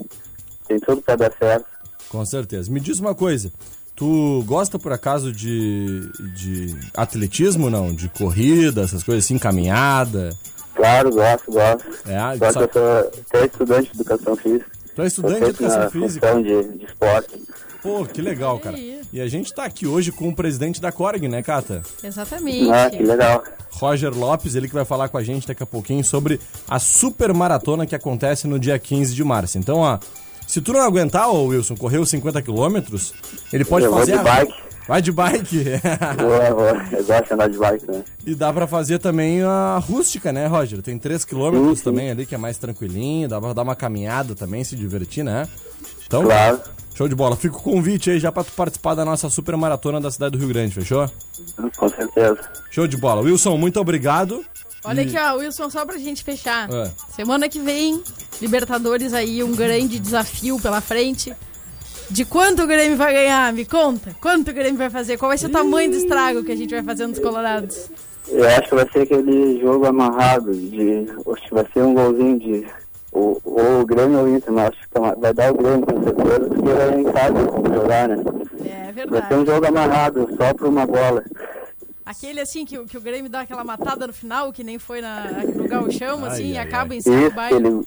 Tem 0.69 0.79
tudo 0.81 1.03
pra 1.03 1.17
dar 1.17 1.33
certo. 1.39 1.67
Com 2.09 2.25
certeza. 2.25 2.71
Me 2.71 2.81
diz 2.81 2.99
uma 2.99 3.15
coisa. 3.15 3.53
Tu 3.97 4.43
gosta, 4.45 4.79
por 4.79 4.93
acaso, 4.93 5.33
de, 5.33 6.09
de 6.35 6.75
atletismo, 6.97 7.71
não? 7.71 7.95
De 7.95 8.09
corrida, 8.09 8.83
essas 8.83 9.03
coisas 9.05 9.25
assim, 9.25 9.39
caminhada? 9.39 10.37
Claro, 10.75 11.11
gosto, 11.13 11.53
gosto. 11.53 11.85
É, 12.09 12.37
Só 12.39 12.53
só- 12.53 12.67
que 12.67 12.77
eu 12.79 12.83
sou 12.83 12.99
até 13.31 13.47
estudante 13.47 13.93
de 13.93 14.01
educação 14.01 14.37
física. 14.37 14.67
Tu 14.97 15.03
é 15.03 15.07
estudante 15.07 15.41
de 15.41 15.51
educação 15.51 15.91
física? 15.91 16.35
de, 16.43 16.65
de 16.79 16.85
esporte. 16.85 17.43
Pô, 17.83 18.05
que 18.07 18.21
legal, 18.23 18.59
cara. 18.59 18.79
E 18.79 19.21
a 19.21 19.29
gente 19.29 19.53
tá 19.53 19.65
aqui 19.65 19.87
hoje 19.87 20.11
com 20.11 20.29
o 20.29 20.35
presidente 20.35 20.81
da 20.81 20.91
Corg, 20.91 21.29
né, 21.29 21.43
Cata? 21.43 21.83
Exatamente. 22.03 22.71
Ah, 22.71 22.91
que 22.91 23.03
legal. 23.03 23.45
Roger 23.71 24.13
Lopes, 24.17 24.55
ele 24.55 24.67
que 24.69 24.75
vai 24.75 24.85
falar 24.85 25.09
com 25.09 25.19
a 25.19 25.23
gente 25.23 25.47
daqui 25.47 25.63
a 25.63 25.67
pouquinho 25.67 26.03
sobre 26.03 26.41
a 26.67 26.79
super 26.79 27.33
maratona 27.35 27.87
que 27.87 27.95
acontece 27.95 28.49
no 28.49 28.59
dia 28.59 28.79
15 28.79 29.15
de 29.15 29.23
março. 29.23 29.59
Então, 29.59 29.79
ó, 29.79 29.99
se 30.47 30.61
tu 30.61 30.73
não 30.73 30.81
aguentar, 30.81 31.29
ô 31.31 31.45
Wilson, 31.47 31.77
correr 31.77 31.99
os 31.99 32.09
50 32.11 32.41
quilômetros, 32.43 33.13
ele 33.53 33.65
pode 33.65 33.85
eu 33.87 33.91
vou 33.91 34.01
fazer 34.01 34.13
de 34.13 34.19
a... 34.19 34.23
bike. 34.23 34.55
Vai 34.87 35.01
de 35.01 35.11
bike. 35.13 35.65
Vou. 36.21 36.67
Eu 36.99 37.05
gosto 37.05 37.25
de 37.27 37.33
andar 37.33 37.49
de 37.49 37.57
bike, 37.59 37.87
né? 37.91 38.05
e 38.27 38.35
dá 38.35 38.53
pra 38.53 38.67
fazer 38.67 38.99
também 38.99 39.43
a 39.43 39.79
rústica, 39.79 40.31
né, 40.31 40.47
Roger? 40.47 40.83
Tem 40.83 40.99
3 40.99 41.25
quilômetros 41.25 41.71
Sim, 41.71 41.77
sim. 41.77 41.85
também 41.85 42.11
ali, 42.11 42.27
que 42.27 42.35
é 42.35 42.39
mais 42.39 42.59
tranquilinho. 42.59 43.27
Dá 43.27 43.41
pra 43.41 43.55
dar 43.55 43.63
uma 43.63 43.75
caminhada 43.75 44.35
também, 44.35 44.63
se 44.63 44.77
divertir, 44.77 45.25
né? 45.25 45.49
Então, 46.07 46.25
Claro. 46.25 46.61
show 46.95 47.09
de 47.09 47.15
bola. 47.15 47.35
Fica 47.35 47.57
o 47.57 47.61
convite 47.63 48.11
aí 48.11 48.19
já 48.21 48.31
pra 48.31 48.45
tu 48.45 48.53
participar 48.53 48.95
da 48.95 49.07
nossa 49.07 49.31
super 49.31 49.57
maratona 49.57 49.99
da 50.03 50.11
cidade 50.11 50.33
do 50.33 50.39
Rio 50.39 50.49
Grande, 50.49 50.75
fechou? 50.75 51.11
Com 51.79 51.89
certeza. 51.89 52.39
Show 52.71 52.87
de 52.87 52.99
bola. 52.99 53.23
Wilson, 53.23 53.57
muito 53.57 53.81
obrigado. 53.81 54.45
Olha 54.85 55.03
E- 55.03 55.07
aqui, 55.07 55.17
ó, 55.19 55.37
Wilson, 55.37 55.71
só 55.71 55.85
pra 55.87 55.97
gente 55.99 56.23
fechar. 56.23 56.69
É. 56.71 56.91
Semana 57.15 57.49
que 57.49 57.59
vem, 57.59 58.03
Libertadores 58.41 59.15
aí, 59.15 59.43
um 59.43 59.53
grande 59.55 59.99
desafio 59.99 60.59
pela 60.61 60.81
frente. 60.81 61.35
De 62.11 62.25
quanto 62.25 62.63
o 62.63 62.67
Grêmio 62.67 62.97
vai 62.99 63.13
ganhar? 63.15 63.53
Me 63.53 63.65
conta. 63.65 64.15
Quanto 64.21 64.51
o 64.51 64.55
Grêmio 64.55 64.77
vai 64.77 64.91
fazer? 64.91 65.17
Qual 65.17 65.29
vai 65.31 65.39
ser 65.39 65.47
o 65.47 65.51
tamanho 65.51 65.91
do 65.91 65.97
estrago 65.97 66.45
que 66.45 66.53
a 66.53 66.57
gente 66.57 66.71
vai 66.75 66.83
fazer 66.83 67.07
nos 67.07 67.19
Colorados? 67.19 67.89
Eu 68.29 68.47
acho 68.47 68.69
que 68.69 68.75
vai 68.75 68.89
ser 68.91 69.01
aquele 69.03 69.61
jogo 69.61 69.87
amarrado, 69.87 70.53
de. 70.55 71.07
Acho 71.33 71.43
que 71.49 71.55
vai 71.55 71.67
ser 71.73 71.83
um 71.83 71.95
golzinho 71.95 72.39
de. 72.39 72.67
Ou, 73.13 73.41
ou 73.45 73.81
o 73.83 73.87
Grêmio 73.87 74.19
ou 74.19 74.25
o 74.25 74.37
Inter, 74.37 74.53
mas 74.53 74.69
acho 74.71 74.81
que 74.81 74.89
tá- 74.91 75.15
vai 75.15 75.33
dar 75.33 75.53
o 75.53 75.57
Grêmio 75.57 75.87
com 75.87 76.03
certeza, 76.03 76.41
porque 76.51 76.71
é 76.71 77.01
em 77.01 77.05
casa 77.05 77.47
como 77.47 77.75
jogar, 77.75 78.09
né? 78.09 78.17
É 78.17 78.93
Vai 78.93 79.29
ser 79.29 79.35
um 79.35 79.45
verdade. 79.45 79.47
jogo 79.47 79.67
amarrado, 79.67 80.29
só 80.37 80.53
por 80.55 80.67
uma 80.69 80.85
bola. 80.87 81.23
Aquele 82.07 82.41
assim 82.41 82.65
que, 82.67 82.79
o- 82.79 82.85
que 82.87 82.99
o 82.99 83.01
Grêmio 83.01 83.31
dá 83.31 83.41
aquela 83.41 83.65
matada 83.65 84.07
no 84.07 84.13
final, 84.13 84.53
que 84.53 84.63
nem 84.63 84.79
foi 84.79 85.01
na, 85.01 85.25
no 85.55 85.67
gauchão, 85.69 86.23
Ai, 86.25 86.31
assim, 86.31 86.51
e 86.53 86.59
ai, 86.59 86.67
acaba 86.67 86.93
ai. 86.93 86.99
em 86.99 87.01
cima 87.01 87.31
do 87.31 87.35
baile. 87.35 87.57
aquele, 87.57 87.87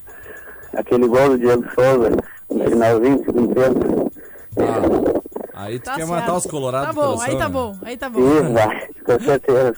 aquele 0.73 1.07
gol 1.07 1.29
do 1.29 1.37
Diego 1.37 1.63
Souza, 1.75 2.09
no 2.49 2.63
finalzinho, 2.69 3.23
segundo 3.23 3.53
tempo. 3.53 4.11
Ah, 5.53 5.63
aí 5.65 5.79
tu 5.79 5.83
Tá 5.85 5.91
quer 5.95 6.07
certo. 6.07 6.09
matar 6.19 6.35
os 6.35 6.45
colorados 6.47 6.87
Tá 6.87 6.93
bom, 6.93 7.01
coração, 7.13 7.25
aí 7.31 7.37
tá 7.37 7.45
né? 7.47 7.49
bom, 7.53 7.77
aí 7.83 7.97
tá 7.97 8.09
bom. 8.09 8.19
Isso, 8.19 8.53
vai, 8.53 8.87
com 9.05 9.19
certeza. 9.23 9.75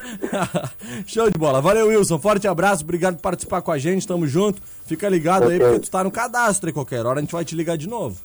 Show 1.05 1.29
de 1.29 1.37
bola. 1.37 1.61
Valeu, 1.61 1.87
Wilson. 1.87 2.17
Forte 2.19 2.47
abraço. 2.47 2.83
Obrigado 2.83 3.15
por 3.15 3.21
participar 3.23 3.61
com 3.61 3.71
a 3.73 3.77
gente. 3.77 4.07
Tamo 4.07 4.25
junto. 4.25 4.61
Fica 4.85 5.09
ligado 5.09 5.49
aí, 5.49 5.57
Ok. 5.57 5.67
porque 5.67 5.79
tu 5.81 5.91
tá 5.91 6.01
no 6.03 6.11
cadastro 6.11 6.67
aí 6.69 6.73
qualquer 6.73 7.05
hora. 7.05 7.19
A 7.19 7.21
gente 7.21 7.31
vai 7.33 7.43
te 7.43 7.55
ligar 7.55 7.77
de 7.77 7.89
novo. 7.89 8.17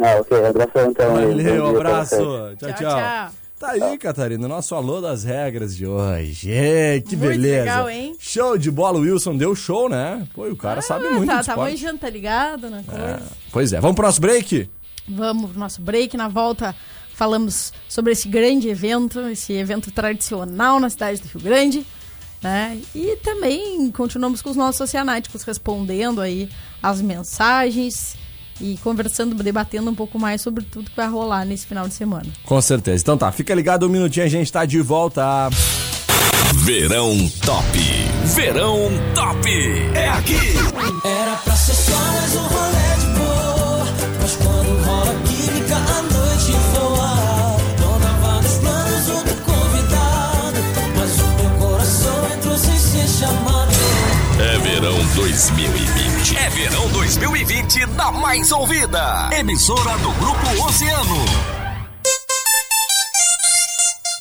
Ah, 0.00 0.16
ok, 0.20 0.46
abração 0.46 0.90
então. 0.90 1.14
aí. 1.16 1.26
Valeu, 1.26 1.64
um 1.66 1.76
abraço. 1.76 2.16
Tchau, 2.16 2.56
Tchau, 2.56 2.72
tchau. 2.72 2.98
tchau. 2.98 3.41
Tá 3.62 3.70
aí, 3.70 3.96
Catarina, 3.96 4.44
o 4.44 4.48
nosso 4.48 4.74
alô 4.74 5.00
das 5.00 5.22
regras 5.22 5.76
de 5.76 5.86
hoje. 5.86 6.50
Ê, 6.50 7.00
que 7.00 7.14
Muito 7.14 7.30
beleza. 7.30 7.60
legal, 7.60 7.88
hein? 7.88 8.16
Show 8.18 8.58
de 8.58 8.68
bola, 8.72 8.98
o 8.98 9.02
Wilson 9.02 9.36
deu 9.36 9.54
show, 9.54 9.88
né? 9.88 10.26
Pô, 10.34 10.48
o 10.48 10.56
cara 10.56 10.82
sabe 10.82 11.08
muito 11.10 11.26
tá, 11.26 11.38
de 11.40 11.46
tá 11.46 11.52
esporte. 11.52 11.70
manjando, 11.70 11.98
tá 12.00 12.10
ligado 12.10 12.68
na 12.68 12.82
coisa. 12.82 13.22
Pois 13.52 13.72
é, 13.72 13.80
vamos 13.80 13.94
pro 13.94 14.04
nosso 14.04 14.20
break? 14.20 14.68
Vamos 15.06 15.52
pro 15.52 15.60
nosso 15.60 15.80
break. 15.80 16.16
Na 16.16 16.26
volta, 16.26 16.74
falamos 17.14 17.72
sobre 17.88 18.10
esse 18.10 18.26
grande 18.26 18.68
evento, 18.68 19.20
esse 19.28 19.52
evento 19.52 19.92
tradicional 19.92 20.80
na 20.80 20.90
cidade 20.90 21.22
do 21.22 21.28
Rio 21.28 21.42
Grande. 21.42 21.86
Né? 22.42 22.80
E 22.92 23.14
também 23.22 23.88
continuamos 23.92 24.42
com 24.42 24.50
os 24.50 24.56
nossos 24.56 24.80
oceanáticos 24.80 25.44
respondendo 25.44 26.20
aí 26.20 26.48
as 26.82 27.00
mensagens 27.00 28.16
e 28.60 28.76
conversando, 28.82 29.34
debatendo 29.42 29.90
um 29.90 29.94
pouco 29.94 30.18
mais 30.18 30.40
sobre 30.40 30.64
tudo 30.64 30.90
que 30.90 30.96
vai 30.96 31.08
rolar 31.08 31.44
nesse 31.44 31.66
final 31.66 31.88
de 31.88 31.94
semana. 31.94 32.26
Com 32.44 32.60
certeza. 32.60 33.02
Então 33.02 33.16
tá, 33.16 33.30
fica 33.32 33.54
ligado 33.54 33.86
um 33.86 33.88
minutinho, 33.88 34.26
a 34.26 34.28
gente 34.28 34.50
tá 34.50 34.64
de 34.64 34.80
volta. 34.80 35.48
Verão 36.64 37.16
Top. 37.44 37.78
Verão 38.34 38.90
Top. 39.14 39.48
É 39.94 40.08
aqui. 40.08 40.36
Era 41.04 41.36
pra 41.36 41.56
ser 41.56 41.74
só 41.74 41.96
mais 41.96 42.36
um 42.36 42.42
rolê 42.42 42.81
2020. 55.14 56.36
É 56.38 56.48
verão 56.50 56.88
2020 56.88 57.86
da 57.86 58.10
mais 58.10 58.50
ouvida. 58.50 59.28
Emissora 59.38 59.98
do 59.98 60.10
Grupo 60.12 60.64
Oceano. 60.66 61.24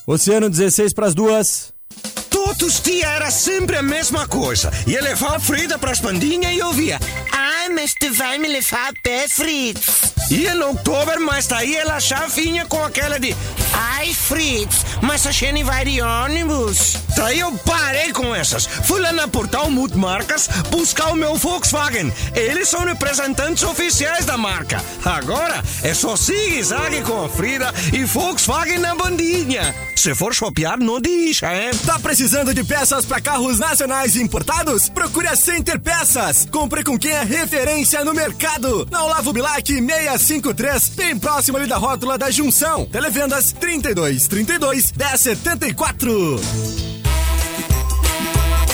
Oceano 0.06 0.50
16 0.50 0.94
pras 0.94 1.14
duas. 1.14 1.74
Todos 2.30 2.62
os 2.62 2.82
dias 2.82 3.10
era 3.10 3.32
sempre 3.32 3.78
a 3.78 3.82
mesma 3.82 4.28
coisa. 4.28 4.72
Ia 4.86 5.02
levar 5.02 5.36
a 5.36 5.40
Frida 5.40 5.80
pras 5.80 6.02
pandinhas 6.02 6.54
e 6.54 6.62
ouvia. 6.62 7.00
Ai, 7.32 7.70
mas 7.70 7.94
tu 7.94 8.14
vai 8.14 8.38
me 8.38 8.50
levar 8.50 8.90
a 8.90 8.94
pé, 9.02 9.28
Fritz. 9.30 10.12
Ia 10.30 10.56
no 10.56 10.68
outubro, 10.68 11.22
mas 11.26 11.48
daí 11.48 11.76
ela 11.76 12.00
já 12.00 12.28
vinha 12.28 12.66
com 12.66 12.84
aquela 12.84 13.18
de. 13.18 13.36
Ai, 13.74 14.14
Fritz, 14.14 14.86
mas 15.02 15.26
a 15.26 15.32
gente 15.32 15.64
vai 15.64 15.86
de 15.86 16.02
ônibus. 16.02 16.98
Daí 17.16 17.40
eu 17.40 17.52
parei 17.66 18.12
com 18.12 18.34
essas. 18.34 18.66
Fui 18.66 19.00
lá 19.00 19.12
na 19.12 19.28
Portal 19.28 19.70
Multimarcas 19.70 20.50
buscar 20.70 21.12
o 21.12 21.16
meu 21.16 21.36
Volkswagen. 21.36 22.12
Eles 22.34 22.70
são 22.70 22.86
representantes 22.86 23.64
oficiais 23.64 24.26
da 24.26 24.38
marca. 24.38 24.84
Agora 25.06 25.64
é 25.84 25.94
só 25.94 26.16
zigue-zague 26.16 27.02
com 27.02 27.26
a 27.26 27.30
Frida 27.30 27.74
e 27.94 28.04
Volkswagen 28.04 28.80
na 28.80 28.96
bandinha. 28.96 29.74
Se 29.96 30.16
for 30.16 30.34
shopear, 30.34 30.80
não 30.80 31.00
deixa, 31.00 31.54
hein? 31.54 31.70
Tá 31.86 32.00
precisando 32.00 32.56
de 32.56 32.64
peças 32.64 33.06
para 33.06 33.22
carros 33.22 33.60
nacionais 33.60 34.16
e 34.16 34.22
importados? 34.24 34.90
Procure 34.90 35.28
a 35.28 35.36
Center 35.36 35.80
Peças. 35.80 36.48
Compre 36.50 36.84
com 36.84 36.98
quem 36.98 37.12
é 37.12 37.24
referência 37.24 38.04
no 38.04 38.12
mercado. 38.12 38.88
Na 38.90 39.04
Olavo 39.04 39.32
Bilac 39.32 39.62
653, 39.72 40.90
bem 40.90 41.20
próximo 41.20 41.58
ali 41.58 41.68
da 41.68 41.78
rótula 41.78 42.18
da 42.18 42.32
Junção. 42.32 42.86
Televendas 42.86 43.54
32 43.62 44.28
32 44.28 44.92
1074. 44.98 46.91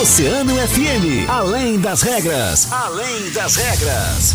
Oceano 0.00 0.54
FM. 0.54 1.28
Além 1.28 1.78
das 1.78 2.00
regras. 2.00 2.72
Além 2.72 3.30
das 3.32 3.54
regras. 3.54 4.34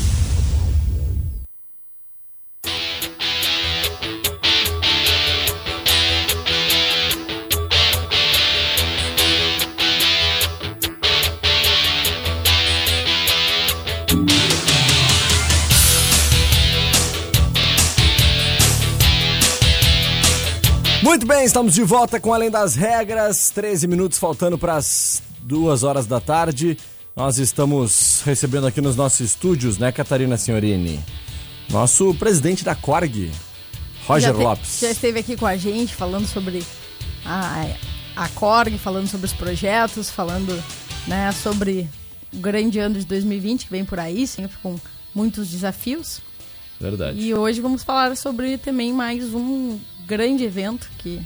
Muito 21.02 21.26
bem, 21.26 21.44
estamos 21.44 21.74
de 21.74 21.82
volta 21.82 22.20
com 22.20 22.32
Além 22.32 22.52
das 22.52 22.76
Regras. 22.76 23.50
13 23.50 23.88
minutos 23.88 24.20
faltando 24.20 24.60
para 24.60 24.76
as 24.76 25.24
duas 25.46 25.84
horas 25.84 26.08
da 26.08 26.20
tarde. 26.20 26.78
Nós 27.16 27.38
estamos 27.38 28.22
recebendo 28.26 28.68
aqui 28.68 28.82
nos 28.82 28.96
nossos 28.96 29.22
estúdios, 29.22 29.78
né, 29.78 29.92
Catarina 29.92 30.36
Senhorini? 30.38 31.00
Nosso 31.70 32.14
presidente 32.16 32.64
da 32.66 32.76
Corg, 32.76 33.32
Roger 34.06 34.30
já 34.30 34.34
te- 34.38 34.44
Lopes. 34.44 34.80
Já 34.82 34.92
esteve 34.92 35.20
aqui 35.20 35.38
com 35.38 35.46
a 35.46 35.56
gente 35.56 35.96
falando 35.96 36.28
sobre 36.28 36.64
a, 37.26 37.66
a 38.16 38.28
Corg, 38.30 38.78
falando 38.78 39.08
sobre 39.08 39.26
os 39.28 39.34
projetos, 39.34 40.10
falando 40.10 40.62
né, 41.08 41.32
sobre 41.32 41.88
o 42.34 42.38
grande 42.38 42.80
ano 42.80 43.00
de 43.00 43.06
2020 43.06 43.66
que 43.66 43.72
vem 43.72 43.86
por 43.86 44.00
aí, 44.00 44.28
sempre 44.28 44.58
com 44.62 44.76
muitos 45.14 45.50
desafios. 45.50 46.22
Verdade. 46.80 47.18
E 47.20 47.34
hoje 47.34 47.62
vamos 47.62 47.82
falar 47.84 48.18
sobre 48.18 48.58
também 48.58 48.92
mais 48.92 49.34
um 49.34 49.80
grande 50.06 50.44
evento 50.44 50.90
que 51.00 51.22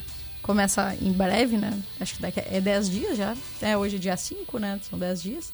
começa 0.50 0.98
em 1.00 1.12
breve, 1.12 1.58
né? 1.58 1.80
Acho 2.00 2.16
que 2.16 2.24
daqui 2.24 2.40
é 2.40 2.60
10 2.60 2.90
dias 2.90 3.16
já. 3.16 3.38
É, 3.62 3.78
hoje 3.78 3.98
é 3.98 4.00
dia 4.00 4.18
5, 4.18 4.58
né? 4.58 4.80
São 4.82 4.98
10 4.98 5.22
dias. 5.22 5.54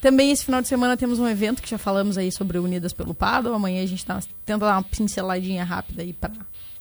Também 0.00 0.32
esse 0.32 0.44
final 0.44 0.60
de 0.60 0.66
semana 0.66 0.96
temos 0.96 1.20
um 1.20 1.28
evento 1.28 1.62
que 1.62 1.70
já 1.70 1.78
falamos 1.78 2.18
aí 2.18 2.32
sobre 2.32 2.58
Unidas 2.58 2.92
pelo 2.92 3.14
Paddle. 3.14 3.54
Amanhã 3.54 3.84
a 3.84 3.86
gente 3.86 4.04
tá, 4.04 4.18
tenta 4.44 4.66
dar 4.66 4.72
uma 4.72 4.82
pinceladinha 4.82 5.62
rápida 5.62 6.02
aí 6.02 6.12
para 6.12 6.32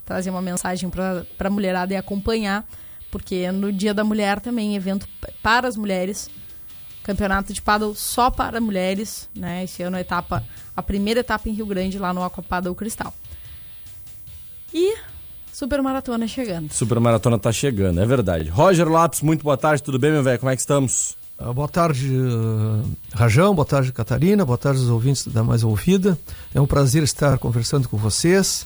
trazer 0.04 0.32
uma 0.32 0.42
mensagem 0.42 0.90
para 0.90 1.24
a 1.38 1.50
mulherada 1.52 1.94
e 1.94 1.96
acompanhar, 1.96 2.68
porque 3.12 3.52
no 3.52 3.72
Dia 3.72 3.94
da 3.94 4.04
Mulher 4.04 4.40
também 4.40 4.76
evento 4.76 5.08
para 5.44 5.68
as 5.68 5.78
mulheres, 5.78 6.32
campeonato 7.04 7.54
de 7.54 7.62
paddle 7.62 7.94
só 7.94 8.32
para 8.32 8.60
mulheres, 8.60 9.30
né? 9.36 9.64
Esse 9.66 9.84
ano 9.84 9.98
a 9.98 10.02
etapa, 10.02 10.44
a 10.76 10.82
primeira 10.82 11.20
etapa 11.20 11.48
em 11.48 11.52
Rio 11.52 11.68
Grande 11.68 12.00
lá 12.00 12.12
no 12.12 12.24
Aqua 12.24 12.44
Paddle 12.44 12.74
Cristal. 12.74 13.14
E 14.74 15.13
Super 15.54 15.82
Maratona 15.84 16.28
chegando. 16.28 16.72
Super 16.74 17.00
Maratona 17.00 17.38
tá 17.38 17.52
chegando, 17.52 18.02
é 18.02 18.06
verdade. 18.06 18.50
Roger 18.50 18.88
Lopes, 18.88 19.22
muito 19.22 19.44
boa 19.44 19.56
tarde, 19.56 19.84
tudo 19.84 20.00
bem, 20.00 20.12
meu 20.12 20.24
velho? 20.24 20.40
Como 20.40 20.50
é 20.50 20.56
que 20.56 20.62
estamos? 20.62 21.16
Ah, 21.38 21.54
Boa 21.54 21.68
tarde, 21.68 22.12
eh, 22.14 22.88
Rajão. 23.14 23.54
Boa 23.54 23.66
tarde, 23.66 23.92
Catarina. 23.92 24.44
Boa 24.46 24.58
tarde 24.58 24.80
aos 24.80 24.90
ouvintes 24.90 25.28
da 25.28 25.44
Mais 25.44 25.64
Ouvida. 25.64 26.18
É 26.56 26.60
um 26.62 26.66
prazer 26.66 27.04
estar 27.04 27.38
conversando 27.38 27.88
com 27.88 27.98
vocês. 27.98 28.66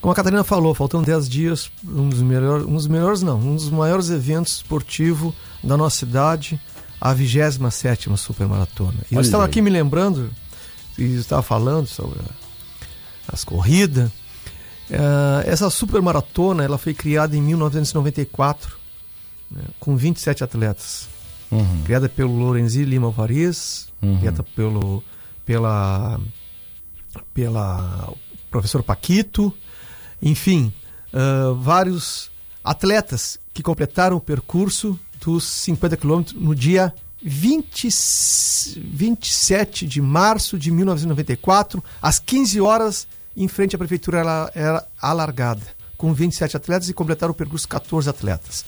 Como 0.00 0.12
a 0.12 0.14
Catarina 0.14 0.44
falou, 0.44 0.74
faltam 0.74 1.02
10 1.02 1.28
dias, 1.28 1.70
um 1.84 2.08
dos 2.08 2.20
melhores, 2.22 2.66
um 2.66 2.74
dos 2.74 2.86
melhores 2.86 3.22
não, 3.22 3.38
um 3.38 3.54
dos 3.56 3.68
maiores 3.70 4.10
eventos 4.10 4.56
esportivos 4.56 5.34
da 5.64 5.76
nossa 5.76 5.96
cidade, 5.96 6.60
a 7.00 7.12
27ª 7.14 8.16
Supermaratona. 8.16 8.98
E 9.10 9.14
eu 9.14 9.20
estava 9.20 9.44
aqui 9.44 9.60
me 9.60 9.70
lembrando, 9.70 10.30
e 10.96 11.02
estava 11.16 11.42
falando 11.42 11.86
sobre 11.86 12.18
a- 12.20 13.32
as 13.32 13.42
corridas. 13.44 14.10
Eh, 14.90 15.44
essa 15.46 15.70
Supermaratona, 15.70 16.64
ela 16.64 16.78
foi 16.78 16.94
criada 16.94 17.36
em 17.36 17.42
1994, 17.42 18.76
né, 19.50 19.62
com 19.78 19.96
27 19.96 20.44
atletas. 20.44 21.08
Criada 21.84 22.10
pelo 22.10 22.36
Lorenzi 22.36 22.84
Lima 22.84 23.06
Alvarez, 23.06 23.88
criada 24.18 24.42
pelo 24.54 25.02
pela 25.46 26.20
pela 27.32 28.12
professor 28.50 28.82
Paquito, 28.82 29.50
enfim, 30.20 30.70
ah, 31.12 31.54
vários 31.58 32.30
atletas 32.62 33.38
que 33.54 33.62
completaram 33.62 34.16
o 34.16 34.20
percurso 34.20 34.98
dos 35.24 35.44
50 35.44 35.96
quilômetros 35.96 36.36
no 36.38 36.54
dia 36.54 36.94
20, 37.22 37.88
27 38.76 39.86
de 39.86 40.00
março 40.00 40.58
de 40.58 40.70
1994, 40.70 41.82
às 42.00 42.18
15 42.18 42.60
horas, 42.60 43.08
em 43.42 43.48
frente 43.48 43.76
à 43.76 43.78
prefeitura 43.78 44.18
ela 44.18 44.50
era 44.54 44.86
alargada, 45.00 45.62
com 45.96 46.12
27 46.12 46.56
atletas 46.56 46.88
e 46.88 46.94
completaram 46.94 47.32
o 47.32 47.34
percurso 47.34 47.68
14 47.68 48.08
atletas. 48.10 48.64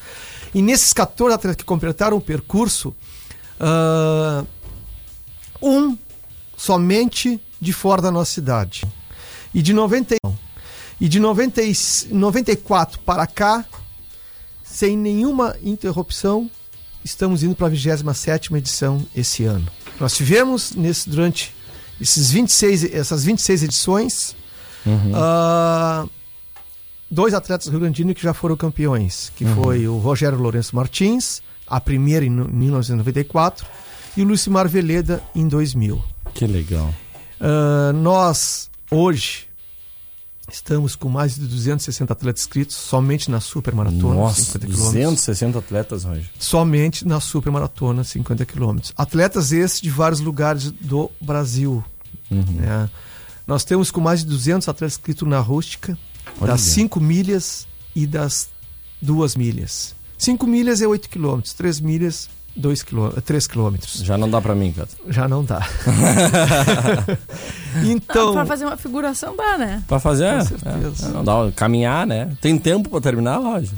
E 0.55 0.63
nesses 0.63 0.93
14 0.93 1.35
atletas 1.35 1.57
que 1.57 1.65
completaram 1.65 2.17
o 2.17 2.21
percurso, 2.21 2.95
ah, 3.59 4.45
um 5.61 5.97
somente 6.57 7.41
de 7.61 7.73
fora 7.73 8.01
da 8.01 8.11
nossa 8.11 8.33
cidade. 8.33 8.85
E 9.53 9.61
de 9.63 9.73
90, 9.73 10.17
e 11.01 11.09
de 11.09 11.19
90, 11.19 11.63
e 11.63 11.75
94 12.11 13.01
para 13.01 13.27
cá, 13.27 13.65
sem 14.63 14.97
nenhuma 14.97 15.57
interrupção, 15.63 16.51
estamos 17.05 17.43
indo 17.43 17.55
para 17.55 17.67
a 17.67 17.71
27ª 17.71 18.57
edição 18.57 19.05
esse 19.15 19.45
ano. 19.45 19.67
Nós 19.99 20.15
tivemos 20.15 20.73
nesse, 20.73 21.09
durante 21.09 21.55
esses 22.01 22.31
26, 22.31 22.95
essas 22.95 23.25
26 23.25 23.65
edições 23.65 24.37
ah, 25.15 26.07
dois 27.11 27.35
atletas 27.35 27.69
rio-grandinos 27.69 28.15
que 28.15 28.23
já 28.23 28.33
foram 28.35 28.57
campeões, 28.57 29.33
que 29.37 29.45
foi 29.45 29.87
o 29.89 29.99
Rogério 29.99 30.39
Lourenço 30.39 30.75
Martins, 30.77 31.43
a 31.67 31.81
primeira 31.81 32.25
em 32.25 32.31
no- 32.31 32.49
1994, 32.49 33.67
e 34.17 34.23
o 34.23 34.27
Lucimar 34.27 34.69
Veleda 34.69 35.23
em 35.35 35.47
2000. 35.47 36.03
Que 36.35 36.47
legal. 36.47 36.93
Ah, 37.41 37.93
nós, 37.95 38.71
hoje, 38.91 39.47
estamos 40.53 40.97
com 40.97 41.09
mais 41.09 41.37
de 41.37 41.47
260 41.47 42.13
atletas 42.13 42.43
inscritos 42.43 42.75
somente 42.77 43.31
na 43.31 43.41
Super 43.41 43.73
Maratona, 43.75 44.15
Nossa, 44.15 44.41
50 44.43 44.67
quilômetros. 44.67 44.93
260 44.95 45.59
atletas, 45.61 46.05
Roger. 46.05 46.25
Somente 46.39 47.07
na 47.07 47.21
Super 47.21 47.51
Maratona, 47.53 48.03
50 48.03 48.45
quilômetros. 48.45 48.93
Atletas 48.97 49.53
esses 49.53 49.81
de 49.81 49.91
vários 49.91 50.21
lugares 50.21 50.71
do 50.73 51.11
Brasil. 51.21 51.85
né? 52.31 52.89
Nós 53.47 53.65
temos 53.65 53.91
com 53.91 54.01
mais 54.01 54.21
de 54.21 54.27
200 54.27 54.69
atletas 54.69 54.95
inscritos 54.95 55.29
na 55.29 55.41
rústica, 55.41 55.99
Olha. 56.41 56.53
das 56.53 56.61
5 56.61 57.01
milhas 57.01 57.67
e 57.95 58.07
das 58.07 58.49
2 59.01 59.37
milhas. 59.37 59.95
5 60.19 60.47
milhas 60.47 60.83
é 60.83 60.87
8 60.87 61.09
quilômetros, 61.09 61.55
3 61.55 61.81
milhas, 61.81 62.29
2 62.55 62.83
quilômetros, 62.83 63.25
3 63.25 63.47
quilômetros. 63.47 63.93
Já 64.05 64.19
não 64.19 64.31
dá 64.31 64.41
pra 64.41 64.55
mim, 64.55 64.73
cara. 64.73 64.89
Já 65.09 65.27
não 65.27 65.45
dá. 65.45 65.67
então, 67.85 68.33
pra 68.35 68.47
fazer 68.47 68.67
uma 68.67 68.77
figuração 68.77 69.35
dá, 69.37 69.57
né? 69.57 69.83
Pra 69.89 69.99
fazer, 69.99 70.27
é, 70.27 70.45
certeza. 70.45 71.07
é, 71.07 71.09
não 71.11 71.25
dá, 71.25 71.51
caminhar, 71.53 72.07
né? 72.07 72.37
Tem 72.41 72.59
tempo 72.59 72.91
pra 72.91 73.01
terminar, 73.01 73.39
Roger? 73.39 73.75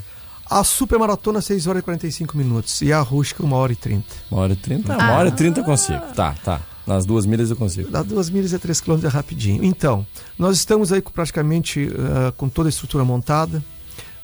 a 0.53 0.63
Super 0.63 0.99
Maratona 0.99 1.41
6 1.41 1.67
horas 1.67 1.81
e 1.81 1.85
45 1.85 2.37
minutos 2.37 2.83
e 2.83 2.93
a 2.93 3.01
rústica 3.01 3.43
1 3.43 3.53
hora 3.53 3.73
e 3.73 3.77
30. 3.77 4.05
Uma 4.31 4.41
hora 4.43 4.53
e 4.53 4.57
trinta? 4.57 4.93
Uma 4.95 5.13
hora 5.13 5.29
e 5.29 5.33
trinta 5.33 5.61
eu 5.61 5.65
consigo. 5.65 6.01
Tá, 6.15 6.35
tá. 6.45 6.61
Nas 6.87 7.07
duas 7.07 7.27
milhas 7.27 7.51
eu 7.51 7.57
consigo. 7.57 7.91
Dá 7.91 8.03
2 8.03 8.31
milhas 8.31 8.53
e 8.53 8.59
3 8.59 8.81
quilômetros 8.81 9.13
é 9.13 9.17
rapidinho. 9.17 9.65
Então, 9.65 10.07
nós 10.39 10.57
estamos 10.57 10.93
aí 10.93 11.01
com 11.01 11.13
praticamente 11.13 11.89
ah, 11.97 12.33
com 12.37 12.49
toda 12.49 12.69
a 12.69 12.71
estrutura 12.71 13.05
montada, 13.05 13.63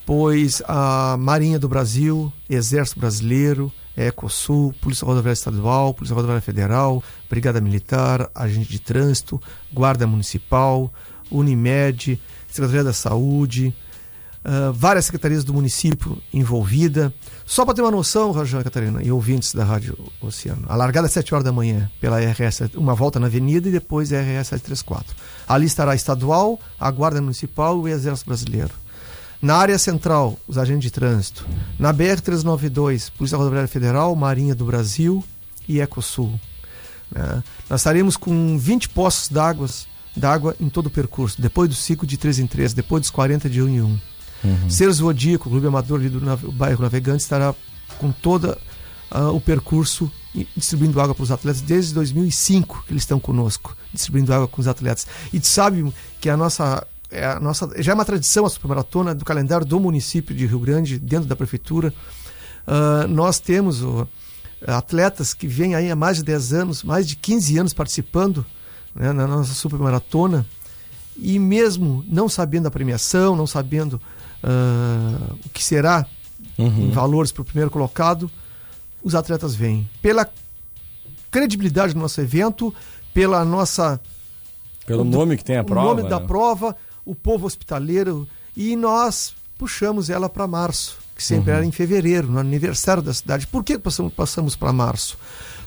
pois 0.05 0.63
a 0.67 1.17
Marinha 1.19 1.59
do 1.59 1.69
Brasil, 1.69 2.33
Exército 2.49 2.99
Brasileiro, 2.99 3.73
Ecosul, 3.97 4.73
Polícia 4.81 5.05
Rodoviária 5.05 5.35
Estadual, 5.35 5.93
Polícia 5.95 6.15
Rodoviária 6.15 6.43
Federal, 6.43 7.03
Brigada 7.29 7.61
Militar, 7.61 8.31
Agente 8.35 8.71
de 8.71 8.79
Trânsito, 8.79 9.41
Guarda 9.73 10.07
Municipal, 10.07 10.93
Unimed, 11.31 12.21
Secretaria 12.49 12.85
da 12.85 12.93
Saúde, 12.93 13.75
ah, 14.45 14.73
várias 14.75 15.07
secretarias 15.07 15.45
do 15.45 15.53
município 15.53 16.19
envolvida. 16.33 17.13
Só 17.45 17.65
para 17.65 17.75
ter 17.75 17.83
uma 17.83 17.91
noção, 17.91 18.31
Rajão 18.31 18.61
e 18.61 18.65
Catarina, 18.65 19.03
e 19.03 19.11
ouvintes 19.11 19.55
da 19.55 19.65
Rádio 19.65 19.99
Oceano, 20.21 20.65
a 20.69 20.77
largada 20.77 21.07
é 21.07 21.09
às 21.09 21.13
7 21.13 21.35
horas 21.35 21.45
da 21.45 21.53
manhã 21.53 21.91
pela 22.01 22.19
RS, 22.21 22.63
uma 22.75 22.95
volta 22.95 23.19
na 23.19 23.27
avenida 23.27 23.69
e 23.69 23.73
depois 23.73 24.13
a 24.13 24.21
RS 24.21 24.49
734. 24.49 25.17
Ali 25.47 25.67
estará 25.67 25.93
a 25.93 25.95
estadual, 25.95 26.59
a 26.79 26.91
Guarda 26.91 27.21
Municipal 27.21 27.77
e 27.77 27.81
o 27.81 27.89
Exército 27.89 28.29
Brasileiro. 28.29 28.73
Na 29.41 29.57
área 29.57 29.79
central, 29.79 30.37
os 30.49 30.59
agentes 30.59 30.83
de 30.83 30.91
trânsito. 30.91 31.47
Na 31.79 31.95
BR-392, 31.95 33.13
Polícia 33.17 33.39
Rodoviária 33.39 33.69
Federal, 33.69 34.15
Marinha 34.17 34.53
do 34.53 34.65
Brasil 34.65 35.23
e 35.69 35.81
Ecosul. 35.81 36.39
né? 37.11 37.43
Nós 37.71 37.81
estaremos 37.81 38.17
com 38.17 38.59
20 38.59 38.89
poços 38.89 39.29
d'água 39.29 40.57
em 40.59 40.69
todo 40.69 40.87
o 40.87 40.91
percurso, 40.91 41.41
depois 41.41 41.69
do 41.69 41.75
ciclo 41.75 42.05
de 42.07 42.17
3 42.17 42.41
em 42.41 42.47
3, 42.49 42.73
depois 42.73 43.03
dos 43.03 43.11
40 43.11 43.49
de 43.49 43.63
1 43.63 43.69
em 43.69 43.81
1. 43.81 43.99
Ser 44.69 44.91
Zodíaco, 44.91 45.51
Clube 45.51 45.67
Amador 45.67 46.01
ali 46.01 46.09
do 46.09 46.21
bairro 46.53 46.83
Navegante, 46.83 47.23
estará 47.23 47.55
com 47.99 48.13
todo 48.13 48.57
o 49.33 49.41
percurso 49.41 50.11
distribuindo 50.57 51.01
água 51.01 51.15
para 51.15 51.23
os 51.23 51.31
atletas 51.31 51.61
desde 51.63 51.95
2005 51.95 52.85
que 52.87 52.93
eles 52.93 53.03
estão 53.03 53.19
conosco, 53.19 53.77
distribuindo 53.93 54.33
água 54.33 54.47
com 54.47 54.61
os 54.61 54.69
atletas. 54.69 55.07
E 55.33 55.41
sabe 55.41 55.93
que 56.21 56.29
a 56.29 56.37
nossa, 56.37 56.87
é 57.11 57.27
a 57.27 57.41
nossa 57.41 57.71
já 57.79 57.93
é 57.93 57.95
uma 57.95 58.05
tradição 58.05 58.45
a 58.45 58.51
supermaratona 58.51 59.15
do 59.15 59.25
calendário 59.25 59.67
do 59.67 59.81
município 59.81 60.35
de 60.35 60.47
Rio 60.47 60.61
Grande, 60.61 60.99
dentro 60.99 61.27
da 61.27 61.35
prefeitura. 61.35 61.93
Ah, 62.67 63.07
nós 63.09 63.41
temos 63.41 63.83
atletas 64.67 65.33
que 65.33 65.47
vêm 65.47 65.75
aí 65.75 65.91
há 65.91 65.97
mais 65.97 66.19
de 66.19 66.25
10 66.25 66.53
anos, 66.53 66.83
mais 66.83 67.09
de 67.09 67.17
15 67.17 67.59
anos 67.59 67.73
participando 67.73 68.45
né, 68.95 69.13
na 69.13 69.27
nossa 69.27 69.55
supermaratona 69.55 70.47
e 71.17 71.39
mesmo 71.39 72.05
não 72.07 72.29
sabendo 72.29 72.67
a 72.67 72.71
premiação, 72.71 73.35
não 73.35 73.47
sabendo 73.47 74.01
ah, 74.43 75.35
o 75.45 75.49
que 75.51 75.63
será 75.63 76.07
em 76.59 76.91
valores 76.91 77.31
para 77.31 77.43
o 77.43 77.45
primeiro 77.45 77.71
colocado, 77.71 78.31
os 79.03 79.15
atletas 79.15 79.55
vêm. 79.55 79.89
Pela 80.03 80.29
credibilidade 81.31 81.95
do 81.95 82.01
nosso 82.01 82.21
evento, 82.21 82.75
pela 83.15 83.45
nossa 83.45 84.01
Pelo 84.85 85.05
nome 85.05 85.37
que 85.37 85.45
tem 85.45 85.57
a 85.57 85.65
prova. 85.65 85.87
o 85.87 85.95
nome 85.95 86.09
da 86.09 86.19
né? 86.19 86.27
prova, 86.27 86.77
o 87.05 87.15
povo 87.15 87.47
hospitaleiro, 87.47 88.29
e 88.57 88.75
nós 88.75 89.35
puxamos 89.57 90.11
ela 90.11 90.29
para 90.29 90.47
março, 90.47 90.99
que 91.15 91.23
sempre 91.23 91.53
era 91.53 91.65
em 91.65 91.71
fevereiro, 91.71 92.29
no 92.29 92.39
aniversário 92.39 93.03
da 93.03 93.15
cidade. 93.15 93.47
Por 93.47 93.63
que 93.63 93.79
passamos, 93.79 94.13
passamos 94.13 94.57
para 94.57 94.73
março? 94.73 95.17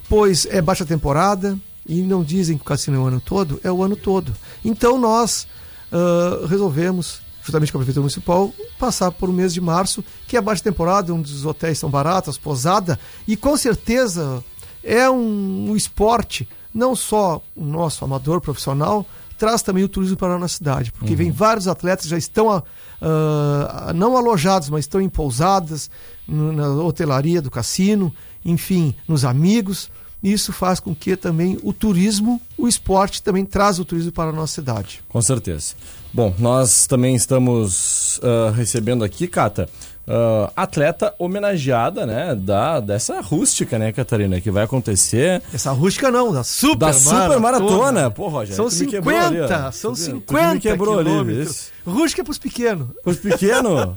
Pois 0.08 0.46
é 0.46 0.60
baixa 0.60 0.84
temporada, 0.84 1.58
e 1.86 2.02
não 2.02 2.22
dizem 2.22 2.56
que 2.56 2.62
o 2.62 2.66
cassino 2.66 2.98
é 2.98 3.00
o 3.00 3.06
ano 3.06 3.20
todo, 3.20 3.60
é 3.64 3.72
o 3.72 3.82
ano 3.82 3.96
todo. 3.96 4.32
Então 4.62 4.98
nós 4.98 5.46
ah, 5.90 6.46
resolvemos, 6.48 7.21
juntamente 7.44 7.72
com 7.72 7.78
a 7.78 7.80
Prefeitura 7.80 8.02
Municipal, 8.02 8.52
passar 8.78 9.10
por 9.10 9.28
o 9.28 9.32
mês 9.32 9.52
de 9.52 9.60
março, 9.60 10.04
que 10.26 10.36
é 10.36 10.40
baixa 10.40 10.62
temporada, 10.62 11.12
onde 11.12 11.32
os 11.32 11.44
hotéis 11.44 11.78
são 11.78 11.90
baratos, 11.90 12.38
posada, 12.38 12.98
e 13.26 13.36
com 13.36 13.56
certeza 13.56 14.42
é 14.82 15.08
um, 15.10 15.70
um 15.70 15.76
esporte 15.76 16.48
não 16.74 16.96
só 16.96 17.42
o 17.54 17.64
nosso 17.64 18.04
amador 18.04 18.40
profissional, 18.40 19.06
traz 19.38 19.60
também 19.60 19.82
o 19.82 19.88
turismo 19.88 20.16
para 20.16 20.34
a 20.34 20.38
nossa 20.38 20.56
cidade, 20.56 20.92
porque 20.92 21.14
vem 21.16 21.30
vários 21.30 21.66
atletas 21.66 22.06
já 22.06 22.16
estão 22.16 22.62
ah, 23.00 23.92
não 23.94 24.16
alojados, 24.16 24.70
mas 24.70 24.84
estão 24.84 25.00
em 25.00 25.08
pousadas, 25.08 25.90
na 26.26 26.68
hotelaria 26.68 27.42
do 27.42 27.50
cassino, 27.50 28.14
enfim, 28.44 28.94
nos 29.08 29.24
amigos. 29.24 29.90
Isso 30.22 30.52
faz 30.52 30.78
com 30.78 30.94
que 30.94 31.16
também 31.16 31.58
o 31.64 31.72
turismo, 31.72 32.40
o 32.56 32.68
esporte 32.68 33.22
também 33.22 33.44
traz 33.44 33.78
o 33.78 33.84
turismo 33.84 34.12
para 34.12 34.30
a 34.30 34.32
nossa 34.32 34.54
cidade. 34.54 35.00
Com 35.08 35.20
certeza. 35.20 35.74
Bom, 36.12 36.32
nós 36.38 36.86
também 36.86 37.14
estamos 37.16 38.20
ah, 38.22 38.52
recebendo 38.54 39.02
aqui, 39.02 39.26
Cata, 39.26 39.68
ah, 40.06 40.52
atleta 40.54 41.12
homenageada, 41.18 42.04
né, 42.06 42.34
da, 42.36 42.78
dessa 42.80 43.20
rústica, 43.20 43.78
né, 43.78 43.92
Catarina, 43.92 44.40
que 44.40 44.50
vai 44.50 44.64
acontecer 44.64 45.42
Essa 45.52 45.72
rústica 45.72 46.10
não, 46.10 46.32
da 46.32 46.44
super 46.44 46.76
da 46.78 46.92
super 46.92 47.40
maratona. 47.40 48.10
Pô, 48.10 48.28
Rogério, 48.28 48.54
São 48.54 48.68
tu 48.68 48.76
me 48.84 48.86
quebrou 48.90 49.16
ali, 49.18 49.40
ó. 49.40 49.46
50, 49.48 49.72
são 49.72 49.92
Tu 49.94 50.00
me- 50.00 50.06
tu 50.06 50.12
me 50.12 50.20
50 50.40 50.60
quebrou 50.60 50.98
ali, 50.98 51.10
quilômetros. 51.10 51.50
isso. 51.50 51.72
Rústica 51.86 52.22
é 52.22 52.24
pros 52.24 52.38
pequenos. 52.38 52.88
Os 53.04 53.16
pequenos? 53.18 53.94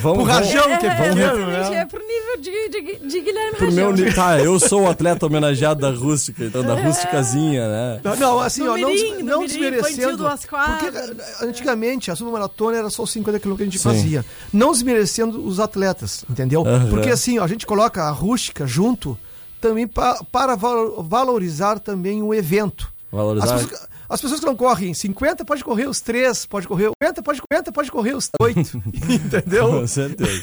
Vamos, 0.00 0.24
Pro 0.24 0.32
rajão 0.32 0.62
que 0.64 0.68
é 0.70 0.74
é, 0.74 0.78
pequeno, 0.78 1.20
exatamente, 1.20 1.70
né? 1.70 1.76
é 1.76 1.86
pro 1.86 2.00
nível 2.00 2.36
de, 2.40 2.68
de, 2.68 3.08
de 3.08 3.20
Guilherme 3.20 3.56
Pro 3.56 3.66
Rajão. 3.66 3.84
meu 3.84 3.92
nível. 3.92 4.14
Tá, 4.14 4.40
eu 4.40 4.58
sou 4.58 4.82
o 4.82 4.90
atleta 4.90 5.24
homenageado 5.26 5.80
da 5.80 5.90
rústica, 5.90 6.44
então 6.44 6.62
da 6.64 6.74
rusticazinha, 6.74 7.68
né? 7.68 8.00
Não, 8.02 8.16
não, 8.16 8.40
assim, 8.40 8.64
No 8.64 8.72
ó, 8.72 8.76
não, 8.76 8.88
mirim, 8.88 9.00
des- 9.14 9.18
no 9.20 9.24
não 9.30 9.40
mirim, 9.40 9.54
infantil, 9.54 9.70
desmerecendo. 9.70 10.16
duas 10.16 10.40
Porque 10.40 10.56
quadras. 10.90 11.10
eh, 11.18 11.44
antigamente 11.46 12.10
a 12.10 12.16
supermaratona 12.16 12.76
era 12.78 12.90
só 12.90 13.02
os 13.04 13.12
50 13.12 13.38
km 13.38 13.54
que 13.56 13.62
a 13.62 13.66
gente 13.66 13.78
Sim. 13.78 13.84
fazia. 13.88 14.24
Não 14.52 14.72
desmerecendo 14.72 15.46
os 15.46 15.60
atletas, 15.60 16.24
entendeu? 16.28 16.66
Aham. 16.66 16.88
Porque 16.90 17.10
assim, 17.10 17.38
ó, 17.38 17.44
a 17.44 17.48
gente 17.48 17.64
coloca 17.66 18.02
a 18.02 18.10
rústica 18.10 18.66
junto 18.66 19.16
também 19.60 19.86
pa- 19.86 20.20
para 20.32 20.56
val- 20.56 21.02
valorizar 21.04 21.78
também 21.78 22.20
o 22.22 22.34
evento. 22.34 22.92
Valorizar. 23.12 23.54
As 23.54 23.62
pessoas, 23.62 23.88
as 24.08 24.20
pessoas 24.20 24.40
que 24.40 24.46
não 24.46 24.56
correm 24.56 24.92
50 24.92 25.44
pode 25.44 25.64
correr 25.64 25.86
os 25.88 26.00
3, 26.00 26.46
pode 26.46 26.68
correr 26.68 26.90
50, 27.02 27.22
pode 27.22 27.40
50, 27.40 27.72
pode 27.72 27.90
correr 27.90 28.14
os 28.14 28.28
8. 28.40 28.60
entendeu? 29.08 29.68
Com 29.68 29.86
certeza. 29.86 30.42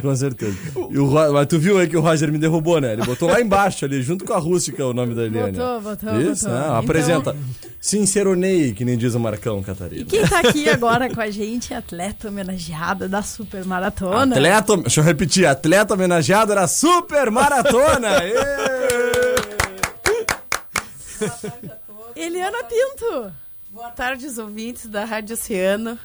Com 0.00 0.14
certeza. 0.16 0.56
E 0.90 0.98
o 0.98 1.06
Mas 1.32 1.46
tu 1.46 1.58
viu 1.58 1.78
aí 1.78 1.88
que 1.88 1.96
o 1.96 2.00
Roger 2.00 2.30
me 2.30 2.38
derrubou, 2.38 2.80
né? 2.80 2.92
Ele 2.92 3.04
botou 3.04 3.28
lá 3.28 3.40
embaixo 3.40 3.84
ali, 3.84 4.02
junto 4.02 4.24
com 4.24 4.32
a 4.32 4.38
rústica, 4.38 4.84
o 4.86 4.92
nome 4.94 5.14
da 5.14 5.24
Eliane. 5.24 5.52
Botou, 5.58 5.80
botou, 5.80 6.20
Isso, 6.20 6.44
botou. 6.44 6.58
né? 6.58 6.64
Então- 6.66 6.76
Apresenta. 6.76 7.36
Sinceronei, 7.80 8.72
que 8.72 8.84
nem 8.84 8.96
diz 8.96 9.14
o 9.14 9.20
Marcão, 9.20 9.60
Catarina. 9.62 10.04
Quem 10.04 10.26
tá 10.26 10.38
aqui 10.38 10.68
agora 10.68 11.12
com 11.12 11.20
a 11.20 11.30
gente 11.30 11.74
é 11.74 11.76
atleta 11.76 12.28
homenageada 12.28 13.08
da 13.08 13.22
super 13.22 13.64
maratona. 13.64 14.36
Atleta, 14.36 14.76
deixa 14.76 15.00
eu 15.00 15.04
repetir, 15.04 15.46
atleta 15.46 15.94
homenageado 15.94 16.52
era 16.52 16.68
super 16.68 17.30
maratona. 17.30 18.08
Eliana 22.22 22.62
Pinto. 22.62 23.32
Boa 23.68 23.90
tarde, 23.90 24.26
os 24.26 24.38
ouvintes 24.38 24.86
da 24.86 25.04
Rádio 25.04 25.34
Oceano. 25.34 25.98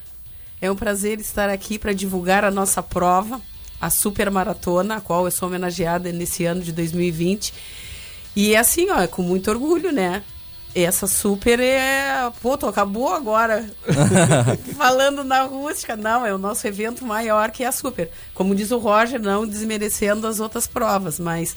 É 0.60 0.72
um 0.72 0.76
prazer 0.76 1.20
estar 1.20 1.48
aqui 1.48 1.78
para 1.78 1.94
divulgar 1.94 2.44
a 2.44 2.50
nossa 2.50 2.82
prova, 2.82 3.40
a 3.80 3.92
Super 3.92 4.32
Maratona, 4.32 4.96
a 4.96 5.02
qual 5.02 5.26
eu 5.26 5.32
sou 5.32 5.48
homenageada 5.48 6.12
nesse 6.12 6.44
ano 6.44 6.62
de 6.62 6.72
2020. 6.72 7.54
E 8.36 8.56
é 8.56 8.58
assim, 8.58 8.90
ó, 8.90 9.00
é 9.00 9.06
com 9.06 9.22
muito 9.22 9.52
orgulho, 9.52 9.92
né? 9.92 10.24
Essa 10.74 11.06
super 11.06 11.60
é. 11.60 12.32
Pô, 12.42 12.58
tu 12.58 12.66
acabou 12.66 13.14
agora 13.14 13.70
falando 14.76 15.24
na 15.24 15.44
rústica. 15.44 15.96
Não, 15.96 16.26
é 16.26 16.34
o 16.34 16.40
nosso 16.40 16.66
evento 16.66 17.06
maior 17.06 17.52
que 17.52 17.64
é 17.64 17.68
a 17.68 17.72
super. 17.72 18.10
Como 18.34 18.56
diz 18.56 18.72
o 18.72 18.80
Roger, 18.80 19.22
não 19.22 19.46
desmerecendo 19.46 20.26
as 20.26 20.40
outras 20.40 20.66
provas, 20.66 21.20
mas 21.20 21.56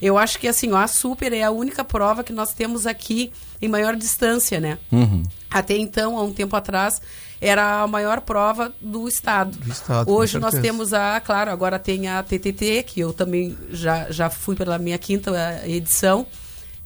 eu 0.00 0.16
acho 0.16 0.38
que 0.38 0.46
assim, 0.46 0.72
ó, 0.72 0.78
a 0.78 0.86
super 0.86 1.32
é 1.32 1.42
a 1.42 1.50
única 1.50 1.84
prova 1.84 2.22
que 2.22 2.32
nós 2.32 2.52
temos 2.52 2.86
aqui 2.86 3.32
em 3.60 3.68
maior 3.68 3.96
distância, 3.96 4.60
né? 4.60 4.78
Uhum. 4.92 5.22
Até 5.50 5.76
então, 5.76 6.16
há 6.16 6.22
um 6.22 6.32
tempo 6.32 6.54
atrás, 6.54 7.00
era 7.40 7.82
a 7.82 7.86
maior 7.86 8.20
prova 8.20 8.72
do 8.80 9.08
estado. 9.08 9.56
Do 9.58 9.70
estado, 9.70 10.10
Hoje 10.10 10.38
nós 10.38 10.54
temos 10.54 10.92
a, 10.92 11.20
claro, 11.20 11.50
agora 11.50 11.78
tem 11.78 12.08
a 12.08 12.22
TTT, 12.22 12.84
que 12.84 13.00
eu 13.00 13.12
também 13.12 13.56
já, 13.70 14.10
já 14.10 14.28
fui 14.30 14.56
pela 14.56 14.78
minha 14.78 14.98
quinta 14.98 15.32
eh, 15.36 15.70
edição, 15.70 16.26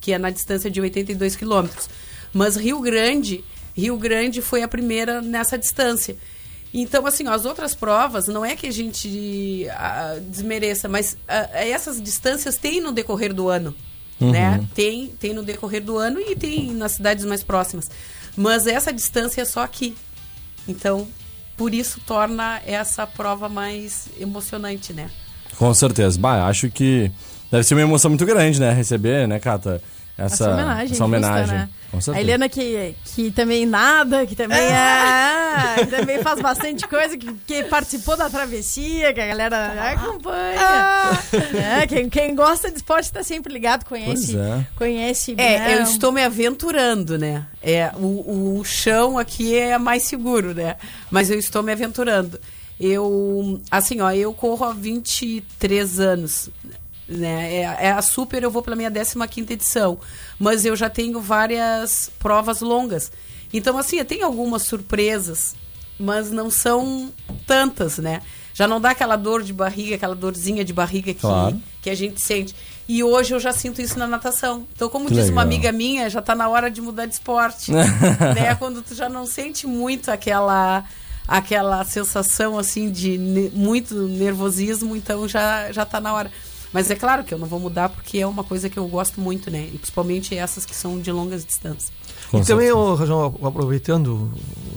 que 0.00 0.12
é 0.12 0.18
na 0.18 0.30
distância 0.30 0.70
de 0.70 0.80
82 0.80 1.36
quilômetros. 1.36 1.88
Mas 2.32 2.56
Rio 2.56 2.80
Grande, 2.80 3.44
Rio 3.76 3.96
Grande 3.96 4.42
foi 4.42 4.62
a 4.62 4.68
primeira 4.68 5.22
nessa 5.22 5.58
distância. 5.58 6.16
Então, 6.74 7.06
assim, 7.06 7.28
ó, 7.28 7.32
as 7.32 7.44
outras 7.44 7.74
provas, 7.74 8.26
não 8.28 8.44
é 8.44 8.56
que 8.56 8.66
a 8.66 8.72
gente 8.72 9.66
ah, 9.70 10.16
desmereça, 10.28 10.88
mas 10.88 11.16
ah, 11.28 11.48
essas 11.54 12.00
distâncias 12.00 12.56
tem 12.56 12.80
no 12.80 12.92
decorrer 12.92 13.34
do 13.34 13.48
ano, 13.48 13.74
né? 14.18 14.66
Tem, 14.74 15.08
tem 15.18 15.34
no 15.34 15.42
decorrer 15.42 15.82
do 15.82 15.98
ano 15.98 16.20
e 16.20 16.34
tem 16.34 16.72
nas 16.72 16.92
cidades 16.92 17.24
mais 17.24 17.42
próximas. 17.42 17.90
Mas 18.36 18.66
essa 18.66 18.92
distância 18.92 19.42
é 19.42 19.44
só 19.44 19.60
aqui. 19.60 19.94
Então, 20.66 21.06
por 21.56 21.74
isso 21.74 22.00
torna 22.06 22.62
essa 22.64 23.06
prova 23.06 23.48
mais 23.48 24.08
emocionante, 24.18 24.92
né? 24.92 25.10
Com 25.58 25.72
certeza. 25.74 26.18
Bah, 26.18 26.46
acho 26.46 26.70
que 26.70 27.10
deve 27.50 27.64
ser 27.64 27.74
uma 27.74 27.82
emoção 27.82 28.10
muito 28.10 28.24
grande, 28.24 28.58
né? 28.58 28.72
Receber, 28.72 29.28
né, 29.28 29.38
Cata? 29.38 29.82
Essa, 30.16 30.34
Essa 30.44 30.50
homenagem. 30.52 30.92
essa 30.92 31.04
homenagem. 31.04 31.40
justa, 31.46 31.56
né? 31.58 31.68
Com 31.90 31.98
A 31.98 32.00
certeza. 32.00 32.24
Eliana 32.24 32.48
que, 32.48 32.94
que 33.04 33.30
também 33.30 33.66
nada, 33.66 34.24
que 34.26 34.34
também 34.34 34.58
é, 34.58 35.74
que 35.78 35.86
também 35.94 36.22
faz 36.22 36.40
bastante 36.40 36.86
coisa, 36.88 37.16
que, 37.18 37.30
que 37.46 37.64
participou 37.64 38.16
da 38.16 38.30
travessia, 38.30 39.12
que 39.12 39.20
a 39.20 39.26
galera 39.26 39.90
acompanha. 39.92 40.58
É, 41.82 41.86
quem, 41.86 42.08
quem 42.08 42.34
gosta 42.34 42.70
de 42.70 42.76
esporte 42.78 43.04
está 43.04 43.22
sempre 43.22 43.52
ligado, 43.52 43.84
conhece, 43.84 44.32
Pois 44.32 44.34
é. 44.36 44.66
conhece. 44.76 45.34
É, 45.36 45.74
eu 45.76 45.82
estou 45.82 46.10
me 46.12 46.22
aventurando, 46.22 47.18
né? 47.18 47.46
É, 47.62 47.90
o, 47.96 48.58
o 48.60 48.64
chão 48.64 49.18
aqui 49.18 49.54
é 49.56 49.76
mais 49.76 50.04
seguro, 50.04 50.54
né? 50.54 50.76
Mas 51.10 51.30
eu 51.30 51.38
estou 51.38 51.62
me 51.62 51.72
aventurando. 51.72 52.38
Eu, 52.80 53.60
assim, 53.70 54.00
ó, 54.00 54.10
eu 54.10 54.32
corro 54.32 54.64
há 54.64 54.72
23 54.72 56.00
anos, 56.00 56.48
né? 57.16 57.54
É, 57.54 57.86
é 57.86 57.92
a 57.92 58.02
super, 58.02 58.42
eu 58.42 58.50
vou 58.50 58.62
pela 58.62 58.76
minha 58.76 58.90
15ª 58.90 59.50
edição. 59.50 59.98
Mas 60.38 60.64
eu 60.64 60.74
já 60.76 60.88
tenho 60.90 61.20
várias 61.20 62.10
provas 62.18 62.60
longas. 62.60 63.10
Então, 63.52 63.76
assim, 63.78 63.98
eu 63.98 64.04
tenho 64.04 64.24
algumas 64.24 64.62
surpresas, 64.62 65.54
mas 65.98 66.30
não 66.30 66.50
são 66.50 67.12
tantas, 67.46 67.98
né? 67.98 68.22
Já 68.54 68.66
não 68.68 68.80
dá 68.80 68.90
aquela 68.90 69.16
dor 69.16 69.42
de 69.42 69.52
barriga, 69.52 69.94
aquela 69.96 70.14
dorzinha 70.14 70.64
de 70.64 70.72
barriga 70.72 71.12
que, 71.14 71.20
Claro. 71.20 71.60
que 71.80 71.88
a 71.88 71.94
gente 71.94 72.20
sente. 72.22 72.54
E 72.88 73.02
hoje 73.02 73.34
eu 73.34 73.40
já 73.40 73.52
sinto 73.52 73.80
isso 73.80 73.98
na 73.98 74.06
natação. 74.06 74.66
Então, 74.74 74.88
como 74.88 75.06
Que 75.06 75.14
diz 75.14 75.24
uma 75.30 75.42
legal. 75.42 75.44
amiga 75.44 75.72
minha, 75.72 76.10
já 76.10 76.20
tá 76.20 76.34
na 76.34 76.48
hora 76.48 76.70
de 76.70 76.80
mudar 76.80 77.06
de 77.06 77.14
esporte. 77.14 77.70
né? 77.72 78.54
Quando 78.58 78.82
tu 78.82 78.94
já 78.94 79.08
não 79.08 79.24
sente 79.26 79.66
muito 79.66 80.10
aquela 80.10 80.84
aquela 81.26 81.84
sensação 81.84 82.58
assim 82.58 82.90
de 82.90 83.16
ne- 83.16 83.50
muito 83.54 83.94
nervosismo, 83.94 84.96
então 84.96 85.26
já 85.28 85.70
já 85.72 85.86
tá 85.86 86.00
na 86.00 86.12
hora. 86.12 86.30
Mas 86.72 86.90
é 86.90 86.94
claro 86.94 87.22
que 87.22 87.34
eu 87.34 87.38
não 87.38 87.46
vou 87.46 87.60
mudar 87.60 87.88
porque 87.88 88.18
é 88.18 88.26
uma 88.26 88.42
coisa 88.42 88.68
que 88.70 88.78
eu 88.78 88.86
gosto 88.88 89.20
muito, 89.20 89.50
né? 89.50 89.68
E 89.72 89.78
principalmente 89.78 90.36
essas 90.36 90.64
que 90.64 90.74
são 90.74 90.98
de 91.00 91.12
longas 91.12 91.44
distâncias. 91.44 91.92
Com 92.30 92.38
e 92.38 92.44
também, 92.44 92.66
certeza. 92.66 92.76
ô, 92.76 92.94
Rajão, 92.94 93.38
aproveitando 93.42 94.32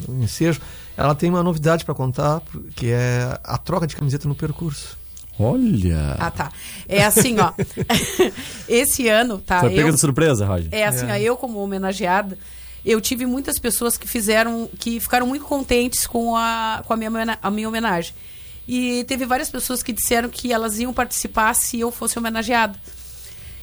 o 0.08 0.14
ensejo, 0.22 0.60
ela 0.98 1.16
tem 1.16 1.30
uma 1.30 1.42
novidade 1.42 1.86
para 1.86 1.94
contar, 1.94 2.42
que 2.76 2.92
é 2.92 3.40
a 3.44 3.58
troca 3.58 3.88
de 3.88 3.96
camiseta 3.96 4.28
no 4.28 4.36
percurso. 4.36 4.98
Olha. 5.40 6.16
Ah, 6.18 6.32
tá. 6.32 6.52
É 6.88 7.04
assim, 7.04 7.38
ó. 7.40 7.52
Esse 8.68 9.08
ano, 9.08 9.38
tá? 9.38 9.62
Foi 9.62 9.70
pega 9.70 9.90
eu- 9.90 9.94
de 9.94 10.00
surpresa, 10.00 10.46
Roger. 10.46 10.70
É 10.72 10.86
assim, 10.86 11.10
ó, 11.10 11.16
eu 11.16 11.36
como 11.36 11.60
homenageada, 11.60 12.38
eu 12.86 13.02
tive 13.02 13.26
muitas 13.26 13.60
pessoas 13.60 13.98
que 13.98 14.08
fizeram, 14.08 14.70
que 14.80 15.00
ficaram 15.00 15.28
muito 15.28 15.46
contentes 15.46 16.08
com 16.08 16.36
a, 16.36 16.84
com 16.86 16.94
a, 16.94 16.98
minha, 16.98 17.40
a 17.42 17.52
minha 17.52 17.68
homenagem. 17.68 18.14
E 18.68 19.04
teve 19.04 19.26
várias 19.26 19.50
pessoas 19.50 19.84
que 19.84 19.94
disseram 19.94 20.30
que 20.30 20.52
elas 20.52 20.80
iam 20.80 20.94
participar 20.94 21.54
se 21.54 21.80
eu 21.80 21.92
fosse 21.92 22.18
homenageada. 22.18 22.80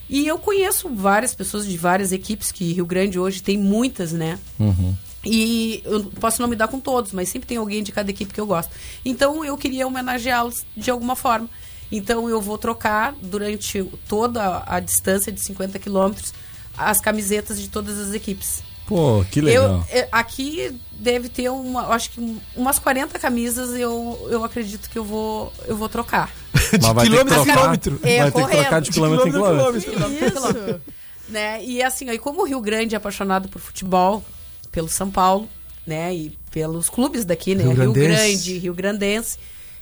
E 0.08 0.26
eu 0.26 0.38
conheço 0.38 0.88
várias 0.88 1.34
pessoas 1.34 1.66
de 1.66 1.76
várias 1.76 2.12
equipes, 2.12 2.52
que 2.52 2.72
Rio 2.72 2.86
Grande 2.86 3.18
hoje 3.18 3.42
tem 3.42 3.56
muitas, 3.58 4.12
né? 4.12 4.38
Uhum. 4.58 4.94
E 5.24 5.80
eu 5.84 6.04
posso 6.20 6.42
não 6.42 6.48
me 6.48 6.56
dar 6.56 6.68
com 6.68 6.80
todos, 6.80 7.12
mas 7.12 7.28
sempre 7.28 7.48
tem 7.48 7.56
alguém 7.56 7.82
de 7.82 7.92
cada 7.92 8.10
equipe 8.10 8.34
que 8.34 8.40
eu 8.40 8.46
gosto. 8.46 8.70
Então 9.04 9.44
eu 9.44 9.56
queria 9.56 9.86
homenageá-los 9.86 10.66
de 10.76 10.90
alguma 10.90 11.14
forma. 11.14 11.48
Então 11.90 12.28
eu 12.28 12.40
vou 12.40 12.58
trocar 12.58 13.14
durante 13.22 13.84
toda 14.08 14.64
a, 14.66 14.80
distância 14.80 15.30
de 15.30 15.40
50 15.40 15.78
quilômetros 15.78 16.32
as 16.76 17.00
camisetas 17.00 17.60
de 17.60 17.68
todas 17.68 17.98
as 17.98 18.14
equipes. 18.14 18.62
Pô, 18.94 19.24
que 19.30 19.40
legal. 19.40 19.86
Eu, 19.90 20.06
aqui 20.12 20.74
deve 20.92 21.28
ter 21.28 21.48
uma, 21.50 21.88
acho 21.88 22.10
que 22.10 22.20
um- 22.20 22.38
umas 22.56 22.78
40 22.78 23.18
camisas 23.18 23.70
eu, 23.78 24.28
eu 24.30 24.44
acredito 24.44 24.88
que 24.90 24.98
eu 24.98 25.04
vou, 25.04 25.52
eu 25.66 25.76
vou 25.76 25.88
trocar. 25.88 26.30
Que 26.72 26.78
quilômetro 26.78 27.40
a 27.40 27.44
quilômetro. 27.44 28.00
É, 28.02 28.18
vai 28.18 28.30
ter 28.30 28.32
que 28.38 28.40
correndo. 28.40 28.60
trocar 28.60 28.80
de 28.80 28.90
quilômetro 28.90 29.28
em 29.28 29.32
quilômetro 29.32 29.60
a 29.78 29.80
quilômetro. 29.80 29.92
quilômetro. 29.92 30.30
Quilômetro. 30.32 30.80
né? 31.28 31.64
E 31.64 31.82
assim, 31.82 32.08
aí 32.08 32.18
como 32.18 32.42
o 32.42 32.44
Rio 32.46 32.60
Grande 32.60 32.94
é 32.94 32.98
apaixonado 32.98 33.48
por 33.48 33.60
futebol, 33.60 34.22
pelo 34.70 34.88
São 34.88 35.10
Paulo, 35.10 35.48
né? 35.86 36.14
E 36.14 36.38
pelos 36.50 36.88
clubes 36.88 37.24
daqui, 37.24 37.54
né? 37.54 37.64
Rio 37.64 37.72
Rio. 37.74 37.92
Grande, 37.92 38.58
Rio 38.58 38.74
Grandense, 38.74 39.38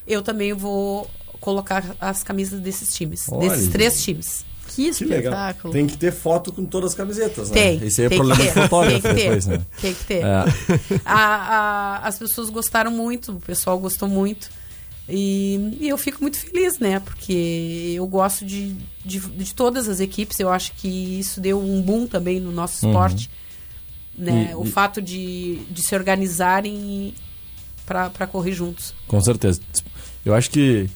eu 0.07 0.23
também 0.23 0.53
vou 0.53 1.09
colocar 1.41 1.85
as 2.01 2.23
camisas 2.23 2.61
desses 2.61 2.93
times, 2.95 3.27
Olha. 3.31 3.49
desses 3.49 3.69
três 3.69 4.03
times. 4.03 4.45
Que 4.75 4.91
Que 4.93 5.05
legal. 5.05 5.33
espetáculo. 5.33 5.73
Tem 5.73 5.87
que 5.87 5.97
ter 5.97 6.13
foto 6.13 6.53
com 6.53 6.65
todas 6.65 6.91
as 6.91 6.97
camisetas, 6.97 7.51
né? 7.51 7.55
Tem. 7.55 7.87
Esse 7.87 8.03
aí 8.03 8.07
é 8.07 8.09
tem 8.09 8.19
problema 8.19 8.41
que 8.41 8.47
do 8.49 8.55
ter, 8.55 8.61
fotógrafo 8.63 9.01
tem 9.03 9.11
que 9.15 9.17
ter, 9.17 9.23
depois, 9.25 9.47
né? 9.47 9.67
Tem 9.81 9.95
que 9.95 10.05
ter. 10.05 10.23
É. 10.25 11.01
A- 11.05 11.15
a- 11.15 12.07
as 12.09 12.19
pessoas 12.19 12.51
gostaram 12.51 12.91
muito, 12.91 13.33
o 13.33 13.41
pessoal 13.41 13.79
gostou 13.79 14.09
muito. 14.09 14.49
E, 15.09 15.77
e 15.81 15.89
eu 15.89 15.99
fico 15.99 16.21
muito 16.23 16.39
feliz, 16.39 16.79
né? 16.79 17.01
Porque 17.01 17.95
eu 17.97 18.07
gosto 18.07 18.45
de, 18.45 18.77
de, 19.05 19.19
de 19.19 19.55
todas 19.55 19.89
as 19.89 19.99
equipes. 19.99 20.39
Eu 20.39 20.51
acho 20.51 20.73
que 20.77 20.87
isso 21.19 21.41
deu 21.41 21.61
um 21.61 21.83
boom 21.83 22.07
também 22.07 22.39
no 22.39 22.53
nosso 22.53 22.85
Uhum. 22.87 22.93
esporte. 22.93 23.31
Né? 24.17 24.51
E- 24.53 24.55
o 24.55 24.65
e- 24.65 24.71
fato 24.71 25.03
de, 25.03 25.57
de 25.71 25.83
se 25.83 25.95
organizarem 25.97 27.13
para 27.85 28.27
correr 28.29 28.53
juntos. 28.53 28.95
Com 29.09 29.21
certeza. 29.21 29.61
Eu 30.25 30.33
acho 30.35 30.49
que 30.51 30.89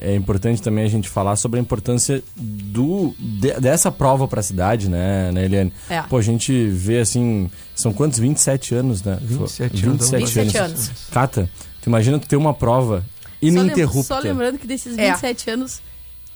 é 0.00 0.14
importante 0.14 0.60
também 0.60 0.84
a 0.84 0.88
gente 0.88 1.08
falar 1.08 1.36
sobre 1.36 1.58
a 1.58 1.62
importância 1.62 2.22
do, 2.36 3.14
de- 3.18 3.58
dessa 3.60 3.90
prova 3.90 4.28
para 4.28 4.40
a 4.40 4.42
cidade, 4.42 4.88
né, 4.88 5.30
né, 5.32 5.44
Eliane? 5.44 5.72
É. 5.88 6.02
Pô, 6.02 6.18
a 6.18 6.22
gente 6.22 6.68
vê 6.68 6.98
assim, 7.00 7.50
são 7.74 7.92
quantos? 7.92 8.18
27 8.18 8.74
anos, 8.74 9.02
né? 9.02 9.18
27 9.20 9.86
anos. 9.86 10.10
27 10.10 10.58
anos. 10.58 10.90
Cata, 11.10 11.48
tu 11.80 11.88
imagina 11.88 12.18
tu 12.18 12.26
ter 12.28 12.36
uma 12.36 12.52
prova 12.54 13.00
Só, 13.00 13.46
lem- 13.48 13.56
ininterrupta. 13.58 14.02
só 14.14 14.18
lembrando 14.18 14.58
que 14.58 14.66
desses 14.66 14.96
É. 14.98 15.10
27 15.10 15.50
anos, 15.50 15.80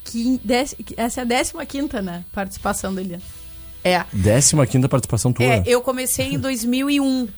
que 0.05 0.41
dez- 0.45 0.75
que 0.85 0.95
essa 0.97 1.21
é 1.21 1.23
a 1.23 1.27
15 1.67 2.01
né? 2.03 2.25
Participação 2.33 2.95
dele. 2.95 3.19
É. 3.85 4.03
15 4.67 4.89
participação 4.89 5.33
tua. 5.33 5.45
é. 5.45 5.63
Eu 5.67 5.81
comecei 5.83 6.33
em 6.35 6.39
2001. 6.39 7.29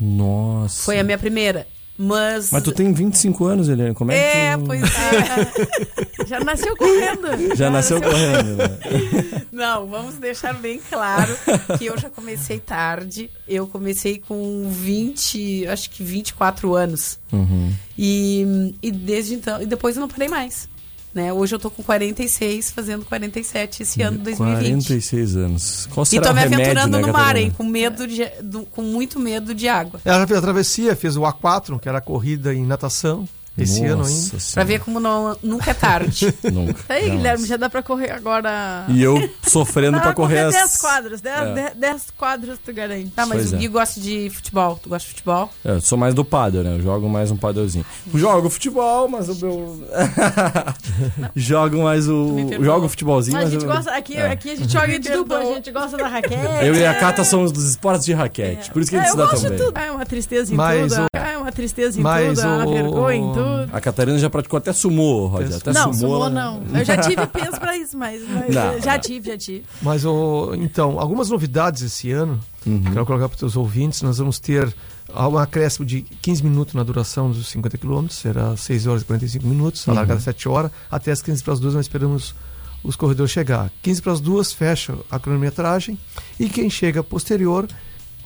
Nossa. 0.00 0.84
Foi 0.84 0.98
a 0.98 1.04
minha 1.04 1.18
primeira. 1.18 1.66
Mas. 1.98 2.50
Mas 2.50 2.62
tu 2.62 2.72
tem 2.72 2.92
25 2.92 3.44
anos, 3.46 3.68
Eliane, 3.68 3.94
como 3.94 4.12
é, 4.12 4.50
É, 4.50 4.52
que 4.52 4.62
tu... 4.62 4.66
pois 4.66 4.82
é. 4.82 6.26
Já 6.26 6.40
nasceu 6.40 6.76
correndo. 6.76 7.56
Já 7.56 7.70
nasceu 7.70 8.00
correndo, 8.02 8.56
né? 8.56 9.46
Não, 9.52 9.86
vamos 9.86 10.16
deixar 10.16 10.54
bem 10.54 10.80
claro 10.90 11.34
que 11.78 11.86
eu 11.86 11.96
já 11.96 12.10
comecei 12.10 12.58
tarde. 12.58 13.30
Eu 13.48 13.66
comecei 13.66 14.18
com 14.18 14.68
20, 14.68 15.66
acho 15.68 15.88
que 15.90 16.02
24 16.02 16.74
anos. 16.74 17.18
Uhum. 17.32 17.72
E, 17.96 18.74
e 18.82 18.90
desde 18.90 19.34
então, 19.34 19.62
e 19.62 19.66
depois 19.66 19.96
eu 19.96 20.00
não 20.00 20.08
parei 20.08 20.28
mais. 20.28 20.68
Né? 21.16 21.32
Hoje 21.32 21.54
eu 21.54 21.58
tô 21.58 21.70
com 21.70 21.82
46, 21.82 22.72
fazendo 22.72 23.02
47 23.06 23.82
esse 23.84 24.02
ano 24.02 24.18
2020. 24.18 24.84
46 24.84 25.36
anos. 25.36 25.88
Qual 25.90 26.04
E 26.04 26.06
será 26.06 26.22
tô 26.24 26.30
o 26.30 26.34
me 26.34 26.40
remédio, 26.40 26.64
aventurando 26.64 26.96
né, 26.98 27.06
no 27.06 27.10
mar, 27.12 27.36
hein? 27.36 27.50
Com 27.56 27.64
medo 27.64 28.06
de, 28.06 28.26
do- 28.42 28.66
com 28.66 28.82
muito 28.82 29.18
medo 29.18 29.54
de 29.54 29.66
água. 29.66 29.98
Ela 30.04 30.26
fez 30.26 30.38
a 30.38 30.42
travessia, 30.42 30.94
fez 30.94 31.16
o 31.16 31.22
A4, 31.22 31.80
que 31.80 31.88
era 31.88 31.96
a 31.98 32.02
corrida 32.02 32.52
em 32.54 32.66
natação, 32.66 33.26
esse 33.58 33.80
Nossa 33.80 33.92
ano 33.92 34.04
ainda. 34.04 34.20
Senhora. 34.40 34.44
Pra 34.54 34.64
ver 34.64 34.80
como 34.80 35.00
não, 35.00 35.36
nunca 35.42 35.70
é 35.70 35.74
tarde. 35.74 36.34
Nunca. 36.52 36.80
Aí, 36.88 37.00
Jamais. 37.02 37.16
Guilherme, 37.16 37.46
já 37.46 37.56
dá 37.56 37.68
pra 37.70 37.82
correr 37.82 38.10
agora. 38.10 38.84
E 38.88 39.02
eu 39.02 39.28
sofrendo 39.42 40.00
pra 40.00 40.12
correr 40.12 40.40
as... 40.40 40.54
10 40.54 40.76
quadros, 40.76 41.20
10 41.20 41.36
É. 41.58 41.72
10 41.74 42.10
quadros 42.16 42.58
tu 42.64 42.72
garante. 42.72 43.10
Tá, 43.10 43.24
mas 43.26 43.38
Pois 43.38 43.52
o 43.52 43.56
é. 43.56 43.58
Gui 43.58 43.68
gosta 43.68 44.00
de 44.00 44.30
futebol. 44.30 44.78
Tu 44.82 44.88
gosta 44.88 45.04
de 45.06 45.14
futebol? 45.14 45.50
É, 45.64 45.70
Eu 45.72 45.80
sou 45.80 45.96
mais 45.98 46.14
do 46.14 46.24
paddle, 46.24 46.62
né? 46.62 46.76
Eu 46.76 46.82
jogo 46.82 47.08
mais 47.08 47.30
um 47.30 47.36
paddlezinho. 47.36 47.84
Jogo 48.14 48.48
futebol, 48.50 49.08
mas 49.08 49.28
o 49.28 49.34
meu... 49.44 49.88
jogo 51.34 51.82
mais 51.82 52.08
o... 52.08 52.36
Jogo 52.60 52.88
futebolzinho, 52.88 53.36
a 53.36 53.40
mas 53.42 53.50
gente 53.50 53.64
eu... 53.64 53.70
gosta, 53.72 53.90
aqui, 53.92 54.16
É. 54.16 54.30
aqui 54.30 54.50
a 54.50 54.56
gente 54.56 54.72
joga 54.72 54.98
de 54.98 55.10
dupla, 55.10 55.38
a 55.38 55.44
gente 55.44 55.70
gosta 55.70 55.96
da 55.96 56.08
raquete. 56.08 56.64
Eu 56.66 56.74
e 56.74 56.84
a 56.86 56.94
Cata 56.94 57.24
somos 57.24 57.52
dos 57.52 57.64
esportes 57.70 58.04
de 58.04 58.12
raquete. 58.12 58.70
Por 58.70 58.82
isso 58.82 58.90
que 58.90 58.96
a 58.96 59.00
É, 59.00 59.02
gente 59.04 59.10
eu 59.10 59.16
se 59.16 59.18
dá 59.18 59.30
gosto 59.30 59.42
tão 59.42 59.50
de 59.50 59.56
bem. 59.56 59.66
tudo. 59.66 59.78
É 59.78 59.90
uma 59.90 60.06
tristeza 60.06 60.52
em 60.52 60.56
Mas 60.56 60.92
tudo. 60.92 61.02
o- 61.04 61.16
É 61.16 61.38
uma 61.38 61.52
tristeza 61.52 61.98
em 62.00 62.02
mas 62.02 62.38
tudo, 62.38 62.46
é 62.48 62.50
uma 62.64 62.66
vergonha 62.72 63.16
em 63.18 63.32
tudo. 63.32 63.45
A 63.72 63.80
Catarina 63.80 64.18
já 64.18 64.30
praticou 64.30 64.56
até 64.58 64.72
sumô, 64.72 65.26
Roger. 65.26 65.56
Até 65.56 65.72
não, 65.72 65.92
sumô. 65.92 66.14
sumô 66.14 66.28
não. 66.30 66.62
Eu 66.74 66.84
já 66.84 66.96
tive 66.98 67.26
peso 67.26 67.58
pra 67.58 67.76
isso, 67.76 67.96
mas, 67.96 68.22
mas 68.28 68.54
Não, 68.54 68.80
já 68.80 68.94
não. 68.94 69.00
tive, 69.00 69.30
já 69.30 69.36
tive. 69.38 69.64
Mas, 69.82 70.04
o, 70.04 70.54
então, 70.56 70.98
algumas 71.00 71.30
novidades 71.30 71.82
esse 71.82 72.10
ano, 72.12 72.40
Uhum. 72.66 72.82
quero 72.82 73.06
colocar 73.06 73.28
para 73.28 73.34
os 73.34 73.40
teus 73.40 73.56
ouvintes, 73.56 74.02
nós 74.02 74.18
vamos 74.18 74.38
ter 74.40 74.74
um 75.14 75.38
acréscimo 75.38 75.86
de 75.86 76.02
15 76.02 76.42
minutos 76.42 76.74
na 76.74 76.82
duração 76.82 77.30
dos 77.30 77.46
50 77.48 77.78
quilômetros, 77.78 78.18
será 78.18 78.56
6 78.56 78.86
horas 78.88 79.02
e 79.02 79.04
45 79.04 79.46
minutos, 79.46 79.86
a 79.86 79.90
Uhum. 79.92 79.96
largada 79.96 80.20
7 80.20 80.48
horas, 80.48 80.70
até 80.90 81.12
as 81.12 81.22
15 81.22 81.42
para 81.44 81.52
as 81.52 81.60
2 81.60 81.74
nós 81.74 81.84
esperamos 81.84 82.34
os 82.82 82.96
corredores 82.96 83.30
chegar. 83.32 83.70
15 83.82 84.02
para 84.02 84.12
as 84.12 84.20
2 84.20 84.52
fecha 84.52 84.94
a 85.10 85.18
cronometragem 85.18 85.98
e 86.40 86.48
quem 86.48 86.68
chega 86.70 87.02
posterior 87.02 87.66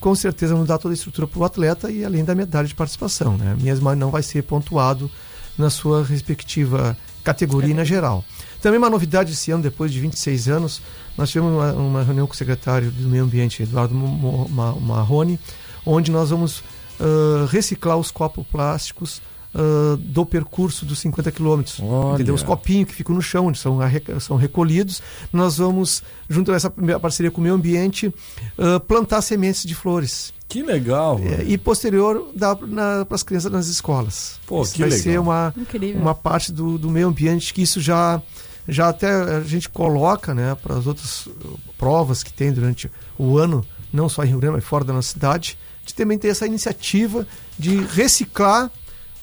com 0.01 0.15
certeza 0.15 0.55
vamos 0.55 0.67
dar 0.67 0.79
toda 0.79 0.93
a 0.93 0.97
estrutura 0.97 1.27
para 1.27 1.39
o 1.39 1.45
atleta 1.45 1.91
e 1.91 2.05
além 2.05 2.25
da 2.25 2.35
medalha 2.35 2.67
de 2.67 2.75
participação, 2.75 3.37
né? 3.37 3.57
Mesmo 3.61 3.95
não 3.95 4.11
vai 4.11 4.23
ser 4.23 4.43
pontuado 4.43 5.11
na 5.59 5.69
sua 5.69 6.03
respectiva 6.03 6.97
categoria 7.23 7.75
na 7.75 7.85
geral. 7.85 8.25
Também 8.63 8.79
uma 8.79 8.89
novidade 8.91 9.33
esse 9.33 9.51
ano, 9.51 9.63
depois 9.63 9.93
de 9.93 10.01
26 10.01 10.49
anos, 10.49 10.83
nós 11.17 11.31
tivemos 11.31 11.53
uma, 11.53 11.73
uma 11.73 12.03
reunião 12.03 12.27
com 12.27 12.33
o 12.33 12.37
secretário 12.37 12.91
do 12.91 13.09
Meio 13.09 13.25
Ambiente, 13.25 13.63
Eduardo 13.63 13.95
Marrone, 13.95 15.39
onde 15.85 16.11
nós 16.11 16.31
vamos 16.31 16.63
ah, 16.99 17.47
reciclar 17.49 17.97
os 17.97 18.11
copos 18.11 18.47
plásticos 18.47 19.23
ah, 19.55 19.97
do 19.99 20.25
percurso 20.25 20.85
dos 20.85 20.99
50 21.01 21.31
quilômetros. 21.33 21.81
Entendeu? 22.15 22.35
Os 22.35 22.43
copinhos 22.43 22.89
que 22.89 22.95
ficam 22.95 23.15
no 23.15 23.23
chão, 23.23 23.47
onde 23.47 23.59
são, 23.59 23.79
são 24.21 24.37
recolhidos. 24.37 25.03
Nós 25.33 25.59
vamos, 25.59 26.03
junto 26.29 26.53
a 26.53 26.57
essa 26.57 26.71
parceria 27.01 27.31
com 27.31 27.41
o 27.41 27.43
meio 27.43 27.55
ambiente, 27.55 28.13
ah, 28.59 28.81
plantar 28.81 29.23
sementes 29.23 29.65
de 29.65 29.75
flores. 29.75 30.33
Que 30.49 30.63
legal. 30.65 31.21
É, 31.21 31.45
e 31.45 31.57
posterior 31.57 32.33
dar 32.35 32.57
para 32.57 33.07
as 33.15 33.23
crianças 33.23 33.53
nas 33.53 33.69
escolas. 33.69 34.41
Pô, 34.47 34.63
Isso 34.63 34.75
que 34.75 34.81
vai 34.81 34.91
legal. 34.91 35.03
ser 35.05 35.21
uma, 35.21 35.55
Incrível. 35.57 36.01
uma 36.01 36.15
parte 36.15 36.51
do, 36.51 36.77
do 36.77 36.91
meio 36.91 37.07
ambiente 37.07 37.55
que 37.55 37.63
isso 37.63 37.81
já 37.81 38.21
já 38.69 38.89
até 38.89 39.11
a 39.11 39.41
gente 39.41 39.69
coloca 39.69 40.35
né, 40.35 40.55
para 40.55 40.77
as 40.77 40.87
outras 40.87 41.27
uh, 41.27 41.59
provas 41.79 42.23
que 42.23 42.33
tem 42.33 42.53
durante 42.53 42.91
o 43.19 43.39
ano, 43.39 43.65
não 43.93 44.09
só 44.09 44.23
em 44.23 44.29
Rio 44.29 44.39
Grande, 44.39 44.57
mas 44.57 44.65
fora 44.65 44.85
da 44.85 44.93
nossa 44.93 45.13
cidade, 45.13 45.59
de 45.85 45.95
também 45.95 46.19
ter 46.19 46.29
essa 46.29 46.47
iniciativa 46.47 47.27
de 47.59 47.77
reciclar 47.77 48.71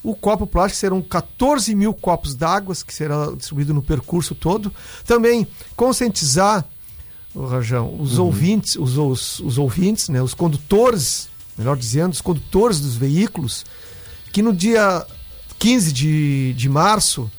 o 0.02 0.14
copo 0.14 0.46
plástico, 0.46 0.80
serão 0.80 1.02
14 1.02 1.74
mil 1.74 1.92
copos 1.92 2.34
d'água 2.34 2.74
que 2.86 2.94
será 2.94 3.32
distribuído 3.36 3.74
no 3.74 3.82
percurso 3.82 4.34
todo. 4.34 4.72
Também 5.04 5.46
conscientizar, 5.76 6.64
ô 7.34 7.46
Rajão, 7.46 7.96
os 8.00 8.18
ouvintes, 8.18 8.76
os, 8.76 8.96
os, 8.96 9.40
os 9.40 9.58
ouvintes, 9.58 10.08
né, 10.08 10.22
os 10.22 10.34
condutores, 10.34 11.28
melhor 11.56 11.76
dizendo, 11.76 12.12
os 12.12 12.20
condutores 12.20 12.80
dos 12.80 12.96
veículos, 12.96 13.64
que 14.32 14.42
no 14.42 14.52
dia 14.52 15.04
15 15.58 15.92
de, 15.92 16.54
de 16.54 16.68
março, 16.68 17.30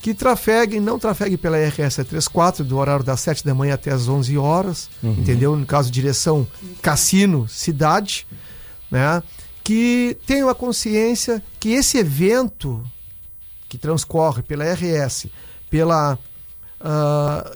que 0.00 0.12
trafeguem, 0.12 0.80
não 0.80 0.98
trafeguem 0.98 1.38
pela 1.38 1.56
RS 1.56 1.96
34 1.96 2.62
do 2.62 2.76
horário 2.76 3.02
das 3.02 3.20
7 3.20 3.42
da 3.42 3.54
manhã 3.54 3.72
até 3.72 3.90
as 3.90 4.06
11 4.06 4.36
horas, 4.36 4.90
entendeu? 5.02 5.56
No 5.56 5.64
caso, 5.64 5.90
direção 5.90 6.46
Cassino, 6.82 7.48
cidade, 7.48 8.26
né? 8.90 9.22
Que 9.64 10.16
tenham 10.26 10.48
a 10.50 10.54
consciência 10.54 11.42
que 11.58 11.70
esse 11.72 11.96
evento 11.98 12.84
que 13.68 13.78
transcorre 13.78 14.42
pela 14.42 14.64
RS, 14.72 15.26
pela 15.70 16.18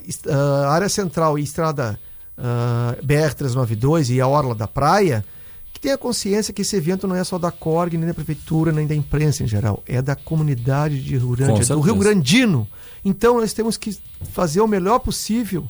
est- 0.07 0.27
ah, 0.29 0.71
área 0.71 0.89
central 0.89 1.39
e 1.39 1.43
estrada 1.43 2.01
ah, 2.37 2.97
BR-392 3.05 4.11
e 4.15 4.21
a 4.21 4.27
Orla 4.27 4.55
da 4.55 4.67
Praia, 4.67 5.25
que 5.73 5.81
tenha 5.81 5.99
consciência 5.99 6.53
que 6.55 6.63
esse 6.63 6.75
evento 6.77 7.07
não 7.07 7.15
é 7.15 7.23
só 7.23 7.39
da 7.39 7.51
Corg, 7.53 7.95
nem 7.97 8.07
da 8.09 8.15
prefeitura, 8.15 8.73
nem 8.73 8.87
da 8.87 8.95
imprensa 8.95 9.45
em 9.45 9.47
geral, 9.47 9.83
é 9.87 10.01
da 10.01 10.17
comunidade 10.17 11.01
de 11.03 11.17
Rio 11.19 11.31
Grande, 11.37 11.53
é 11.61 11.65
do. 11.77 11.81
Rio 11.83 11.95
Grandino. 11.97 12.69
Então 13.05 13.39
nós 13.39 13.53
temos 13.53 13.77
que 13.77 13.97
fazer 14.33 14.61
o 14.61 14.67
melhor 14.67 14.99
possível 14.99 15.67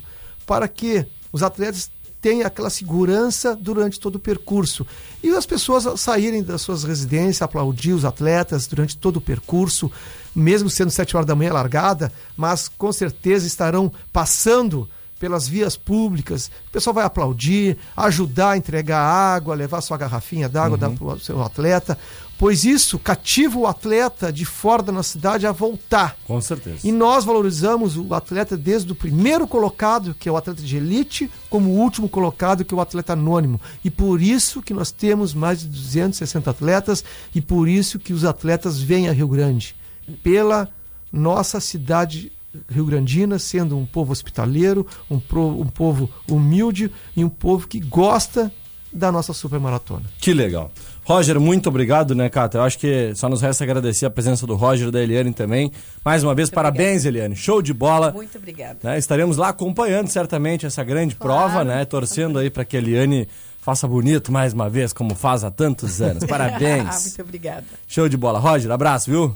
para 0.46 0.66
que 0.68 1.04
os 1.32 1.42
atletas 1.42 1.90
tenham 2.28 2.46
aquela 2.46 2.68
segurança 2.68 3.56
durante 3.56 3.98
todo 3.98 4.16
o 4.16 4.18
percurso. 4.18 4.86
E 5.22 5.30
as 5.30 5.46
pessoas 5.46 5.98
saírem 5.98 6.42
das 6.42 6.60
suas 6.60 6.84
residências, 6.84 7.40
aplaudir 7.40 7.92
os 7.92 8.04
atletas 8.04 8.66
durante 8.66 8.98
todo 8.98 9.16
o 9.16 9.20
percurso, 9.20 9.90
mesmo 10.34 10.68
sendo 10.68 10.90
sete 10.90 11.16
horas 11.16 11.26
da 11.26 11.34
manhã 11.34 11.54
largada, 11.54 12.12
mas 12.36 12.68
com 12.68 12.92
certeza 12.92 13.46
estarão 13.46 13.90
passando 14.12 14.86
pelas 15.18 15.48
vias 15.48 15.74
públicas, 15.74 16.50
o 16.68 16.70
pessoal 16.70 16.94
vai 16.94 17.04
aplaudir, 17.04 17.78
ajudar 17.96 18.50
a 18.50 18.56
entregar 18.56 19.00
água, 19.00 19.54
levar 19.54 19.80
sua 19.80 19.96
garrafinha 19.96 20.48
d'água 20.48 20.76
dar 20.76 20.90
para 20.90 21.04
o 21.14 21.18
seu 21.18 21.42
atleta, 21.42 21.98
pois 22.38 22.64
isso 22.64 22.98
cativa 22.98 23.58
o 23.58 23.66
atleta 23.66 24.32
de 24.32 24.44
fora 24.44 24.82
da 24.82 24.92
nossa 24.92 25.12
cidade 25.12 25.46
a 25.46 25.52
voltar. 25.52 26.16
Com 26.24 26.40
certeza. 26.40 26.78
E 26.84 26.92
nós 26.92 27.24
valorizamos 27.24 27.96
o 27.96 28.14
atleta 28.14 28.56
desde 28.56 28.92
o 28.92 28.94
primeiro 28.94 29.46
colocado, 29.46 30.14
que 30.14 30.28
é 30.28 30.32
o 30.32 30.36
atleta 30.36 30.62
de 30.62 30.76
elite, 30.76 31.30
como 31.50 31.70
o 31.70 31.78
último 31.78 32.08
colocado, 32.08 32.64
que 32.64 32.72
é 32.72 32.76
o 32.76 32.80
atleta 32.80 33.12
anônimo. 33.14 33.60
E 33.84 33.90
por 33.90 34.22
isso 34.22 34.62
que 34.62 34.72
nós 34.72 34.90
temos 34.92 35.34
mais 35.34 35.60
de 35.60 35.66
260 35.66 36.50
atletas 36.50 37.04
e 37.34 37.40
por 37.40 37.68
isso 37.68 37.98
que 37.98 38.12
os 38.12 38.24
atletas 38.24 38.80
vêm 38.80 39.08
a 39.08 39.12
Rio 39.12 39.28
Grande. 39.28 39.74
Pela 40.22 40.68
nossa 41.12 41.58
cidade 41.60 42.30
rio-grandina, 42.70 43.38
sendo 43.38 43.76
um 43.76 43.84
povo 43.84 44.10
hospitaleiro, 44.12 44.86
um, 45.10 45.18
pro- 45.20 45.60
um 45.60 45.66
povo 45.66 46.08
humilde 46.28 46.90
e 47.16 47.22
um 47.24 47.28
povo 47.28 47.68
que 47.68 47.78
gosta 47.78 48.50
da 48.92 49.12
nossa 49.12 49.32
supermaratona. 49.34 50.04
Que 50.18 50.32
legal. 50.32 50.72
Roger, 51.08 51.40
muito 51.40 51.70
obrigado, 51.70 52.14
né, 52.14 52.28
Cata? 52.28 52.58
Eu 52.58 52.62
acho 52.62 52.78
que 52.78 53.14
só 53.14 53.30
nos 53.30 53.40
resta 53.40 53.64
agradecer 53.64 54.04
a 54.04 54.10
presença 54.10 54.46
do 54.46 54.54
Roger 54.54 54.88
e 54.88 54.90
da 54.90 55.02
Eliane 55.02 55.32
também. 55.32 55.72
Mais 56.04 56.22
uma 56.22 56.34
vez, 56.34 56.50
parabéns, 56.50 57.06
Eliane. 57.06 57.34
Show 57.34 57.62
de 57.62 57.72
bola. 57.72 58.12
Muito 58.12 58.36
obrigada. 58.36 58.78
né? 58.82 58.98
Estaremos 58.98 59.38
lá 59.38 59.48
acompanhando 59.48 60.08
certamente 60.08 60.66
essa 60.66 60.84
grande 60.84 61.14
prova, 61.14 61.64
né? 61.64 61.86
Torcendo 61.86 62.38
aí 62.38 62.50
para 62.50 62.62
que 62.62 62.76
a 62.76 62.80
Eliane 62.80 63.26
faça 63.62 63.88
bonito 63.88 64.30
mais 64.30 64.52
uma 64.52 64.68
vez, 64.68 64.92
como 64.92 65.14
faz 65.14 65.44
há 65.44 65.50
tantos 65.50 66.02
anos. 66.02 66.24
Parabéns. 66.28 67.06
Muito 67.06 67.22
obrigada. 67.22 67.64
Show 67.86 68.06
de 68.06 68.18
bola. 68.18 68.38
Roger, 68.38 68.70
abraço, 68.70 69.10
viu? 69.10 69.34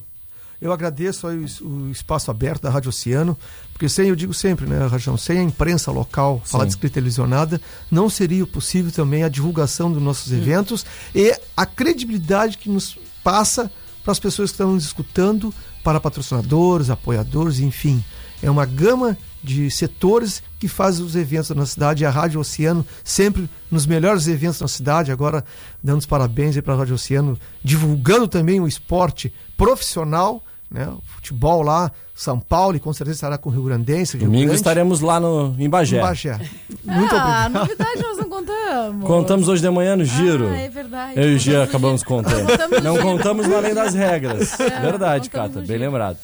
Eu 0.63 0.73
agradeço 0.73 1.27
o, 1.27 1.45
es- 1.45 1.61
o 1.61 1.91
espaço 1.91 2.31
aberto 2.31 2.63
da 2.63 2.71
Rádio 2.71 2.91
Oceano, 2.91 3.37
porque 3.73 3.89
sem, 3.89 4.09
eu 4.09 4.15
digo 4.15 4.33
sempre, 4.33 4.65
né, 4.65 4.87
Rajão, 4.87 5.17
sem 5.17 5.39
a 5.39 5.43
imprensa 5.43 5.91
local 5.91 6.41
falar 6.45 6.63
Sim. 6.65 6.69
de 6.69 6.75
escrita 6.75 6.95
televisionada, 6.95 7.61
não 7.91 8.09
seria 8.09 8.47
possível 8.47 8.93
também 8.93 9.25
a 9.25 9.29
divulgação 9.29 9.91
dos 9.93 10.01
nossos 10.01 10.31
eventos 10.33 10.87
e 11.13 11.37
a 11.57 11.67
credibilidade 11.67 12.59
que 12.59 12.71
nos 12.71 12.97
passa 13.25 13.71
para 14.05 14.13
as 14.13 14.21
pessoas 14.21 14.51
que 14.51 14.55
estão 14.55 14.73
nos 14.73 14.85
escutando, 14.85 15.53
para 15.83 15.99
patrocinadores, 15.99 16.91
apoiadores, 16.91 17.59
enfim. 17.59 18.03
É 18.41 18.49
uma 18.49 18.65
gama 18.65 19.19
de 19.43 19.69
setores 19.69 20.43
que 20.61 20.69
fazem 20.69 21.05
os 21.05 21.17
eventos 21.17 21.51
na 21.51 21.67
cidade 21.67 22.05
e 22.05 22.07
a 22.07 22.11
Rádio 22.11 22.39
Oceano 22.41 22.87
sempre 23.03 23.51
nos 23.69 23.85
melhores 23.85 24.29
eventos 24.29 24.61
na 24.61 24.69
cidade, 24.69 25.11
agora 25.11 25.45
dando 25.83 25.99
os 25.99 26.07
parabéns 26.07 26.57
para 26.61 26.75
a 26.75 26.77
Rádio 26.77 26.95
Oceano, 26.95 27.37
divulgando 27.65 28.29
também 28.29 28.61
o 28.61 28.69
esporte 28.69 29.33
profissional, 29.57 30.45
né? 30.73 30.89
O 30.89 31.03
futebol 31.07 31.63
lá, 31.63 31.93
São 32.15 32.41
Paulo, 32.41 32.77
e 32.77 32.81
com 32.81 32.93
certeza 32.93 33.17
estará 33.17 33.37
com 33.37 33.51
o 33.51 33.53
Rio 33.53 33.65
Grandense. 33.65 34.17
Rio 34.17 34.27
Domingo 34.27 34.45
Grande, 34.47 34.57
estaremos 34.57 35.01
lá 35.01 35.21
no, 35.21 35.55
em 35.59 35.69
Bagé. 35.69 35.99
em 35.99 36.01
Bagé. 36.01 36.39
Muito 36.85 37.15
ah, 37.15 37.47
obrigado. 37.47 37.53
novidade 37.53 38.03
nós 38.03 38.17
não 38.17 38.29
contamos. 38.29 39.07
Contamos 39.07 39.49
hoje 39.49 39.63
de 39.63 39.71
manhã 39.71 39.97
no 39.97 40.05
giro. 40.05 40.49
Ah, 40.49 40.57
é 40.57 40.69
verdade. 40.69 41.21
Eu 41.21 41.33
e 41.33 41.35
o 41.35 41.39
Gia 41.39 41.63
acabamos 41.65 42.03
contando. 42.03 42.47
Contamos 42.47 42.83
Não 42.83 42.99
contamos 42.99 43.47
no 43.47 43.57
Além 43.57 43.75
das 43.75 43.95
Regras. 43.95 44.59
É, 44.59 44.81
Verdade, 44.81 45.29
Cata. 45.29 45.61
Bem 45.61 45.79
lembrado. 45.79 46.17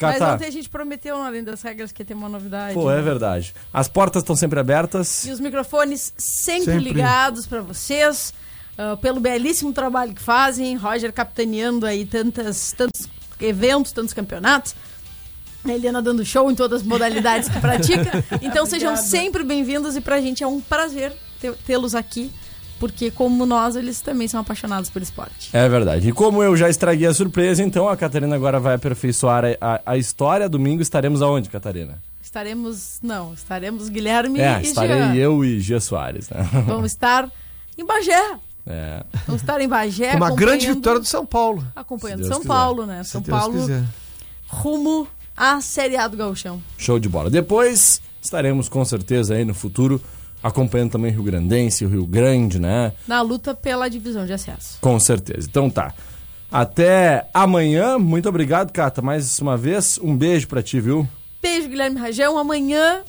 Mas 0.00 0.18
Cata, 0.18 0.34
ontem 0.34 0.46
a 0.46 0.50
gente 0.50 0.68
prometeu, 0.68 1.16
além 1.22 1.44
das 1.44 1.62
regras, 1.62 1.92
que 1.92 2.02
ia 2.02 2.06
ter 2.06 2.14
uma 2.14 2.28
novidade. 2.28 2.74
pô, 2.74 2.90
é 2.90 3.00
verdade. 3.00 3.54
As 3.72 3.88
portas 3.88 4.22
estão 4.22 4.34
sempre 4.34 4.58
abertas. 4.58 5.24
E 5.24 5.30
os 5.30 5.38
microfones 5.38 6.12
sempre, 6.16 6.72
Sempre. 6.72 6.78
ligados 6.80 7.46
para 7.46 7.60
vocês, 7.60 8.34
ah, 8.76 8.96
pelo 9.00 9.20
belíssimo 9.20 9.72
trabalho 9.72 10.12
que 10.12 10.20
fazem. 10.20 10.74
Roger 10.76 11.12
capitaneando 11.12 11.86
aí 11.86 12.04
tantas, 12.04 12.72
tantos 12.72 13.08
eventos, 13.40 13.92
tantos 13.92 14.14
campeonatos. 14.14 14.74
A 15.64 15.72
Eliana 15.72 16.02
dando 16.02 16.24
show 16.26 16.50
em 16.50 16.54
todas 16.54 16.82
as 16.82 16.86
modalidades 16.86 17.48
que 17.48 17.58
pratica. 17.58 18.22
Então 18.42 18.66
sejam 18.66 18.96
sempre 18.96 19.42
bem-vindos 19.42 19.96
e 19.96 20.00
pra 20.00 20.20
gente 20.20 20.42
é 20.44 20.46
um 20.46 20.60
prazer 20.60 21.12
tê-los 21.66 21.94
aqui, 21.94 22.30
porque 22.78 23.10
como 23.10 23.46
nós, 23.46 23.74
eles 23.76 24.00
também 24.02 24.28
são 24.28 24.40
apaixonados 24.40 24.90
por 24.90 25.00
esporte. 25.00 25.48
É 25.54 25.66
verdade. 25.68 26.08
E 26.08 26.12
como 26.12 26.42
eu 26.42 26.54
já 26.56 26.68
estraguei 26.68 27.06
a 27.06 27.14
surpresa, 27.14 27.62
então 27.62 27.88
a 27.88 27.96
Catarina 27.96 28.34
agora 28.36 28.60
vai 28.60 28.74
aperfeiçoar 28.74 29.44
a, 29.58 29.74
a- 29.76 29.80
a 29.86 29.96
história. 29.96 30.48
Domingo 30.50 30.82
estaremos 30.82 31.22
aonde, 31.22 31.48
Catarina? 31.48 31.98
Estaremos, 32.22 32.98
não, 33.02 33.32
estaremos 33.32 33.88
Guilherme 33.88 34.40
é, 34.40 34.58
e 34.60 34.66
estarei 34.66 34.96
Jean. 34.96 35.14
eu 35.14 35.44
e 35.44 35.60
Gia 35.60 35.80
Soares. 35.80 36.28
Né? 36.28 36.46
Vamos 36.66 36.90
estar 36.92 37.30
em 37.78 37.84
Bagé. 37.86 38.20
É. 38.66 39.04
Vamos 39.26 39.42
estar 39.42 39.60
em 39.60 39.68
Bagé. 39.68 40.14
uma 40.16 40.34
grande 40.34 40.66
vitória 40.66 40.98
do 41.00 41.06
São 41.06 41.26
Paulo. 41.26 41.64
Acompanhando 41.76 42.24
São 42.26 42.38
quiser. 42.38 42.48
Paulo, 42.48 42.86
né? 42.86 43.02
Se 43.04 43.10
São 43.10 43.20
Deus 43.20 43.38
Paulo 43.38 43.60
quiser. 43.60 43.84
rumo 44.48 45.06
à 45.36 45.60
Série 45.60 45.96
A 45.96 46.08
do 46.08 46.16
Gauchão. 46.16 46.62
Show 46.78 46.98
de 46.98 47.08
bola. 47.08 47.28
Depois 47.28 48.00
estaremos 48.22 48.68
com 48.68 48.84
certeza 48.84 49.34
aí 49.34 49.44
no 49.44 49.52
futuro 49.54 50.00
acompanhando 50.42 50.92
também 50.92 51.10
o 51.10 51.14
Rio 51.14 51.22
Grandense, 51.24 51.84
o 51.84 51.88
Rio 51.88 52.06
Grande, 52.06 52.58
né? 52.58 52.92
Na 53.08 53.22
luta 53.22 53.54
pela 53.54 53.88
divisão 53.88 54.26
de 54.26 54.32
acesso. 54.32 54.78
Com 54.80 54.98
certeza. 55.00 55.46
Então 55.50 55.70
tá. 55.70 55.92
Até 56.52 57.26
amanhã. 57.34 57.98
Muito 57.98 58.28
obrigado, 58.28 58.70
Cata, 58.70 59.02
mais 59.02 59.38
uma 59.40 59.56
vez. 59.56 59.98
Um 60.02 60.16
beijo 60.16 60.46
pra 60.46 60.62
ti, 60.62 60.80
viu? 60.80 61.08
Beijo, 61.42 61.68
Guilherme 61.68 61.98
Rajão. 61.98 62.38
Amanhã 62.38 63.02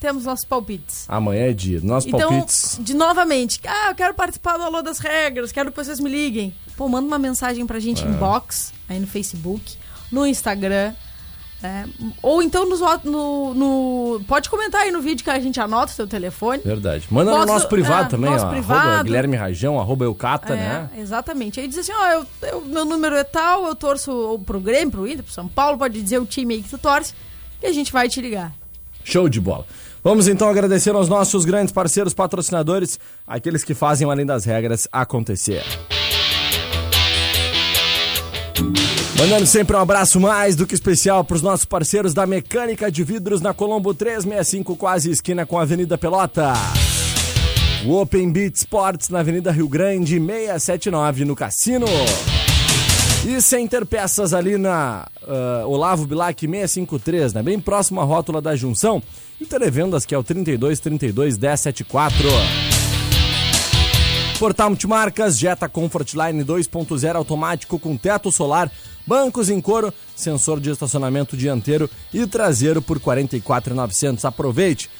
temos 0.00 0.24
nossos 0.24 0.44
palpites. 0.44 1.04
Amanhã 1.08 1.42
é 1.50 1.52
dia. 1.52 1.80
Nossos 1.82 2.08
então, 2.12 2.28
palpites. 2.30 2.78
de 2.80 2.94
novamente, 2.94 3.60
ah, 3.66 3.90
eu 3.90 3.94
quero 3.94 4.14
participar 4.14 4.56
do 4.56 4.64
Alô 4.64 4.82
das 4.82 4.98
Regras, 4.98 5.52
quero 5.52 5.70
que 5.70 5.76
vocês 5.76 6.00
me 6.00 6.10
liguem. 6.10 6.54
Pô, 6.76 6.88
manda 6.88 7.06
uma 7.06 7.18
mensagem 7.18 7.66
pra 7.66 7.78
gente 7.78 8.02
É. 8.04 8.06
inbox, 8.08 8.72
aí 8.88 8.98
no 8.98 9.06
Facebook, 9.06 9.76
no 10.10 10.26
Instagram. 10.26 10.94
né? 11.62 11.86
Ou 12.22 12.42
então 12.42 12.66
nos, 12.66 12.80
no, 13.04 13.52
no- 13.52 14.24
Pode 14.26 14.48
comentar 14.48 14.80
aí 14.80 14.90
no 14.90 15.02
vídeo 15.02 15.22
que 15.22 15.28
a 15.28 15.38
gente 15.38 15.60
anota 15.60 15.92
o 15.92 15.94
seu 15.94 16.06
telefone. 16.06 16.62
Verdade. 16.64 17.06
Manda 17.10 17.30
no 17.32 17.36
Posso- 17.36 17.52
nosso 17.52 17.68
privado 17.68 18.06
é, 18.06 18.08
também, 18.08 18.30
nosso 18.30 18.46
ó. 18.46 18.48
privado. 18.48 18.88
Arroba 18.88 19.02
Guilherme 19.04 19.36
Rajão, 19.36 19.78
arroba 19.78 20.06
Eucata, 20.06 20.54
É, 20.54 20.56
né? 20.56 20.90
Exatamente. 20.96 21.60
Aí 21.60 21.68
diz 21.68 21.76
assim, 21.76 21.92
ó, 21.92 22.06
eu, 22.12 22.26
eu- 22.48 22.60
meu 22.62 22.86
número 22.86 23.14
é 23.14 23.24
tal, 23.24 23.66
eu 23.66 23.74
torço 23.74 24.40
pro 24.46 24.58
Grêmio, 24.58 24.90
pro 24.90 25.06
Inter, 25.06 25.22
pro 25.22 25.34
São 25.34 25.46
Paulo, 25.46 25.76
pode 25.76 26.00
dizer 26.00 26.18
o 26.18 26.24
time 26.24 26.54
aí 26.54 26.62
que 26.62 26.70
tu 26.70 26.78
torce, 26.78 27.12
e 27.62 27.66
a 27.66 27.72
gente 27.74 27.92
vai 27.92 28.08
te 28.08 28.22
ligar. 28.22 28.54
Show 29.04 29.28
de 29.28 29.38
bola. 29.38 29.66
Vamos 30.02 30.28
então 30.28 30.48
agradecer 30.48 30.94
aos 30.94 31.08
nossos 31.08 31.44
grandes 31.44 31.72
parceiros 31.72 32.14
patrocinadores, 32.14 32.98
aqueles 33.26 33.62
que 33.62 33.74
fazem 33.74 34.10
Além 34.10 34.24
das 34.24 34.44
Regras 34.44 34.88
acontecer. 34.90 35.62
Mandando 39.18 39.44
sempre 39.44 39.76
um 39.76 39.80
abraço 39.80 40.18
mais 40.18 40.56
do 40.56 40.66
que 40.66 40.74
especial 40.74 41.22
para 41.22 41.36
os 41.36 41.42
nossos 41.42 41.66
parceiros 41.66 42.14
da 42.14 42.26
Mecânica 42.26 42.90
de 42.90 43.04
Vidros 43.04 43.42
na 43.42 43.52
Colombo 43.52 43.92
365, 43.92 44.74
quase 44.76 45.10
esquina 45.10 45.44
com 45.44 45.58
a 45.58 45.62
Avenida 45.62 45.98
Pelotas. 45.98 46.56
O 47.84 48.00
Open 48.00 48.32
Beat 48.32 48.56
Sports 48.56 49.10
na 49.10 49.20
Avenida 49.20 49.52
Rio 49.52 49.68
Grande 49.68 50.18
679 50.18 51.26
no 51.26 51.36
Cassino. 51.36 51.86
E 53.26 53.38
Center 53.42 53.84
Peças 53.84 54.32
ali 54.32 54.56
na 54.56 55.06
ah, 55.28 55.64
Olavo 55.66 56.06
Bilac 56.06 56.40
653, 56.40 57.34
né? 57.34 57.42
Bem 57.42 57.60
próximo 57.60 58.00
à 58.00 58.04
rótula 58.04 58.40
da 58.40 58.56
junção. 58.56 59.02
E 59.40 59.46
Televendas, 59.46 60.04
que 60.04 60.14
é 60.14 60.18
o 60.18 60.22
32 60.22 60.78
32 60.80 61.38
1074. 61.38 62.28
Portal 64.38 64.70
Multimarcas, 64.70 65.38
Jetta 65.38 65.68
Comfortline 65.68 66.44
2.0 66.44 67.14
automático 67.14 67.78
com 67.78 67.96
teto 67.96 68.30
solar, 68.30 68.70
bancos 69.06 69.48
em 69.48 69.60
couro, 69.60 69.92
sensor 70.14 70.60
de 70.60 70.70
estacionamento 70.70 71.36
dianteiro 71.36 71.88
e 72.12 72.26
traseiro 72.26 72.82
por 72.82 72.98
R$ 72.98 73.02
44,900. 73.02 74.24
Aproveite! 74.24 74.90